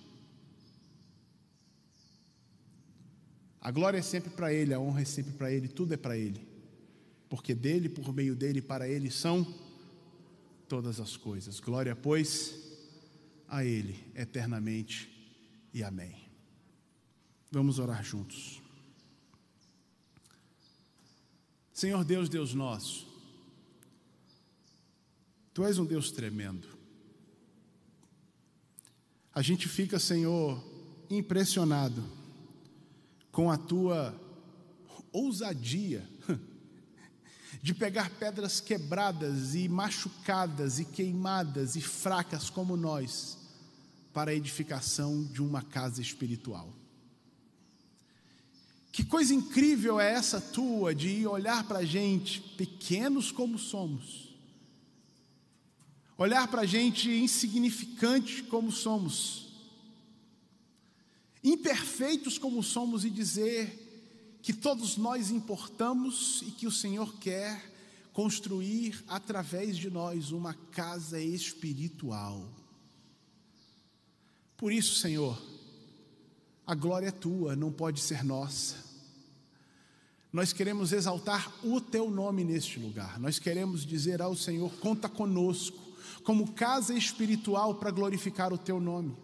A 3.61 3.71
glória 3.71 3.97
é 3.97 4.01
sempre 4.01 4.30
para 4.30 4.51
Ele, 4.51 4.73
a 4.73 4.80
honra 4.80 5.01
é 5.01 5.05
sempre 5.05 5.34
para 5.34 5.51
Ele, 5.51 5.67
tudo 5.67 5.93
é 5.93 5.97
para 5.97 6.17
Ele. 6.17 6.39
Porque 7.30 7.53
dele, 7.53 7.89
por 7.89 8.13
meio 8.13 8.36
dele, 8.36 8.61
para 8.61 8.88
Ele 8.88 9.09
são 9.09 9.45
todas 10.67 10.99
as 10.99 11.15
coisas. 11.15 11.59
Glória, 11.59 11.95
pois, 11.95 12.64
a 13.47 13.63
Ele 13.63 14.03
eternamente 14.15 15.09
e 15.73 15.83
amém. 15.83 16.15
Vamos 17.51 17.79
orar 17.79 18.03
juntos. 18.03 18.61
Senhor 21.73 22.03
Deus, 22.03 22.29
Deus 22.29 22.53
nosso, 22.53 23.05
Tu 25.55 25.63
és 25.63 25.79
um 25.79 25.85
Deus 25.85 26.11
tremendo. 26.11 26.67
A 29.33 29.41
gente 29.41 29.69
fica, 29.69 29.97
Senhor, 29.97 30.61
impressionado 31.09 32.03
com 33.31 33.49
a 33.49 33.57
Tua 33.57 34.13
ousadia 35.13 36.05
de 37.62 37.74
pegar 37.74 38.10
pedras 38.12 38.60
quebradas 38.60 39.56
e 39.56 39.68
machucadas 39.68 40.80
e 40.80 40.86
queimadas 40.86 41.76
e 41.76 41.82
fracas 41.82 42.49
como 42.49 42.78
nós, 42.78 43.38
para 44.14 44.32
a 44.32 44.36
edificação 44.36 45.24
de 45.24 45.41
uma 45.41 45.62
casa 45.62 46.01
espiritual. 46.01 46.74
Que 48.95 49.03
coisa 49.03 49.34
incrível 49.34 49.99
é 49.99 50.14
essa 50.14 50.39
tua 50.39 50.95
de 50.95 51.28
olhar 51.28 51.68
para 51.68 51.80
a 51.80 51.86
gente, 51.86 52.39
pequenos 52.39 53.30
como 53.30 53.60
somos, 53.60 54.34
olhar 56.18 56.47
para 56.47 56.62
a 56.62 56.66
gente 56.66 57.10
insignificante 57.12 58.41
como 58.43 58.72
somos, 58.72 59.51
imperfeitos 61.43 62.38
como 62.38 62.64
somos 62.64 63.03
e 63.03 63.10
dizer: 63.10 63.84
que 64.45 64.53
todos 64.53 64.95
nós 64.95 65.31
importamos 65.31 66.43
e 66.45 66.51
que 66.51 66.67
o 66.67 66.71
Senhor 66.71 67.15
quer 67.15 67.73
construir 68.13 69.03
através 69.07 69.75
de 69.75 69.89
nós 69.89 70.29
uma 70.29 70.53
casa 70.53 71.19
espiritual. 71.19 72.47
Por 74.55 74.71
isso, 74.71 74.99
Senhor, 74.99 75.41
a 76.63 76.75
glória 76.75 77.07
é 77.07 77.11
tua, 77.11 77.55
não 77.55 77.71
pode 77.71 77.99
ser 77.99 78.23
nossa. 78.23 78.75
Nós 80.31 80.53
queremos 80.53 80.93
exaltar 80.93 81.51
o 81.65 81.81
teu 81.81 82.11
nome 82.11 82.43
neste 82.43 82.79
lugar. 82.79 83.19
Nós 83.19 83.39
queremos 83.39 83.83
dizer 83.83 84.21
ao 84.21 84.35
Senhor: 84.35 84.71
conta 84.75 85.09
conosco, 85.09 85.79
como 86.23 86.51
casa 86.51 86.93
espiritual 86.93 87.73
para 87.73 87.89
glorificar 87.89 88.53
o 88.53 88.59
teu 88.59 88.79
nome. 88.79 89.17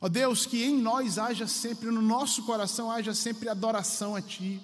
Ó 0.00 0.06
oh 0.06 0.08
Deus, 0.08 0.46
que 0.46 0.62
em 0.62 0.76
nós 0.76 1.18
haja 1.18 1.46
sempre, 1.46 1.90
no 1.90 2.00
nosso 2.00 2.44
coração 2.44 2.90
haja 2.90 3.12
sempre 3.14 3.48
adoração 3.48 4.14
a 4.14 4.22
Ti, 4.22 4.60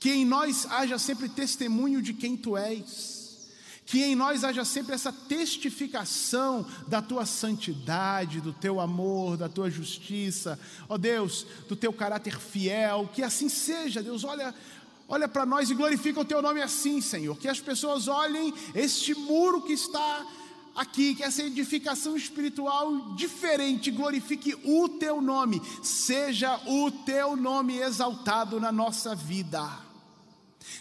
que 0.00 0.10
em 0.10 0.24
nós 0.24 0.66
haja 0.70 0.98
sempre 0.98 1.28
testemunho 1.28 2.00
de 2.00 2.14
quem 2.14 2.36
Tu 2.36 2.56
és, 2.56 3.20
Que 3.84 4.02
em 4.02 4.14
nós 4.14 4.42
haja 4.42 4.64
sempre 4.64 4.94
essa 4.94 5.12
testificação 5.12 6.64
da 6.88 7.02
tua 7.02 7.26
santidade, 7.26 8.40
do 8.40 8.52
teu 8.52 8.80
amor, 8.80 9.36
da 9.36 9.50
tua 9.50 9.70
justiça, 9.70 10.58
ó 10.88 10.96
Deus, 10.96 11.44
do 11.68 11.76
teu 11.76 11.92
caráter 11.92 12.38
fiel, 12.38 13.10
que 13.12 13.22
assim 13.22 13.50
seja, 13.50 14.02
Deus, 14.02 14.24
olha, 14.24 14.54
olha 15.08 15.28
para 15.28 15.44
nós 15.44 15.68
e 15.68 15.74
glorifica 15.74 16.20
o 16.20 16.24
teu 16.24 16.40
nome 16.40 16.62
assim, 16.62 17.02
Senhor, 17.02 17.36
que 17.36 17.48
as 17.48 17.60
pessoas 17.60 18.08
olhem 18.08 18.54
este 18.74 19.14
muro 19.14 19.60
que 19.60 19.74
está 19.74 20.24
aqui, 20.74 21.14
que 21.14 21.22
essa 21.22 21.42
edificação 21.42 22.16
espiritual 22.16 23.14
diferente 23.14 23.90
glorifique 23.90 24.54
o 24.64 24.88
teu 24.88 25.20
nome, 25.20 25.60
seja 25.82 26.58
o 26.66 26.90
teu 26.90 27.36
nome 27.36 27.78
exaltado 27.78 28.60
na 28.60 28.72
nossa 28.72 29.14
vida. 29.14 29.92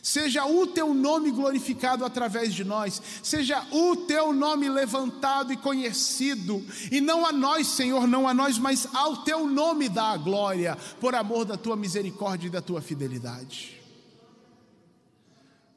Seja 0.01 0.45
o 0.45 0.67
teu 0.67 0.93
nome 0.93 1.31
glorificado 1.31 2.05
através 2.05 2.53
de 2.53 2.63
nós, 2.63 3.01
seja 3.21 3.65
o 3.71 3.95
teu 3.95 4.31
nome 4.31 4.69
levantado 4.69 5.51
e 5.51 5.57
conhecido, 5.57 6.63
e 6.91 7.01
não 7.01 7.25
a 7.25 7.31
nós, 7.31 7.67
Senhor, 7.67 8.07
não 8.07 8.27
a 8.27 8.33
nós, 8.33 8.57
mas 8.57 8.87
ao 8.93 9.17
teu 9.17 9.47
nome 9.47 9.89
dá 9.89 10.11
a 10.11 10.17
glória, 10.17 10.77
por 10.99 11.15
amor 11.15 11.45
da 11.45 11.57
tua 11.57 11.75
misericórdia 11.75 12.47
e 12.47 12.51
da 12.51 12.61
tua 12.61 12.81
fidelidade. 12.81 13.80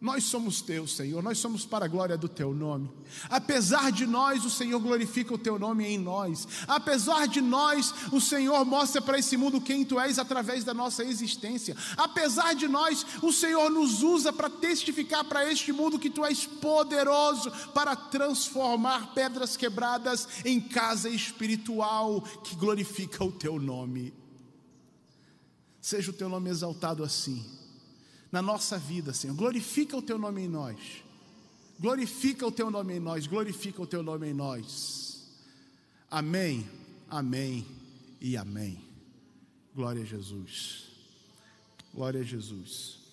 Nós 0.05 0.25
somos 0.25 0.61
teus, 0.61 0.95
Senhor, 0.95 1.23
nós 1.23 1.39
somos 1.39 1.65
para 1.65 1.87
a 1.87 1.89
glória 1.89 2.15
do 2.19 2.29
teu 2.29 2.53
nome. 2.53 2.91
Apesar 3.31 3.91
de 3.91 4.05
nós, 4.05 4.45
o 4.45 4.51
Senhor 4.51 4.79
glorifica 4.79 5.33
o 5.33 5.39
teu 5.39 5.59
nome 5.59 5.87
em 5.87 5.97
nós. 5.97 6.47
Apesar 6.69 7.27
de 7.27 7.41
nós, 7.41 7.95
o 8.13 8.21
Senhor 8.21 8.63
mostra 8.67 9.01
para 9.01 9.19
esse 9.19 9.35
mundo 9.35 9.63
quem 9.63 9.83
tu 9.83 9.99
és 9.99 10.19
através 10.19 10.63
da 10.63 10.75
nossa 10.75 11.03
existência. 11.03 11.75
Apesar 11.97 12.55
de 12.55 12.69
nós, 12.69 13.07
o 13.23 13.33
Senhor 13.33 13.71
nos 13.71 14.03
usa 14.03 14.31
para 14.31 14.51
testificar 14.51 15.25
para 15.25 15.51
este 15.51 15.73
mundo 15.73 15.99
que 15.99 16.11
tu 16.11 16.23
és 16.23 16.45
poderoso 16.45 17.51
para 17.73 17.97
transformar 17.97 19.15
pedras 19.15 19.57
quebradas 19.57 20.29
em 20.45 20.61
casa 20.61 21.09
espiritual 21.09 22.21
que 22.45 22.55
glorifica 22.57 23.25
o 23.25 23.33
teu 23.33 23.59
nome. 23.59 24.13
Seja 25.81 26.11
o 26.11 26.15
teu 26.15 26.29
nome 26.29 26.51
exaltado 26.51 27.03
assim 27.03 27.64
na 28.35 28.43
nossa 28.43 28.77
vida, 28.77 29.15
Senhor. 29.15 29.37
Glorifica 29.37 29.97
o 29.97 30.03
teu 30.03 30.19
nome 30.19 30.43
em 30.43 30.49
nós. 30.49 30.77
Glorifica 31.79 32.45
o 32.45 32.51
teu 32.51 32.69
nome 32.69 32.95
em 32.95 32.99
nós. 32.99 33.29
Glorifica 33.29 33.81
o 33.81 33.87
teu 33.87 34.03
nome 34.03 34.29
em 34.29 34.35
nós. 34.35 35.31
Amém, 36.11 36.69
amém 37.09 37.65
e 38.21 38.37
amém. 38.37 38.83
Glória 39.73 40.03
a 40.03 40.05
Jesus. 40.05 40.89
Glória 41.95 42.23
a 42.23 42.25
Jesus. 42.25 43.04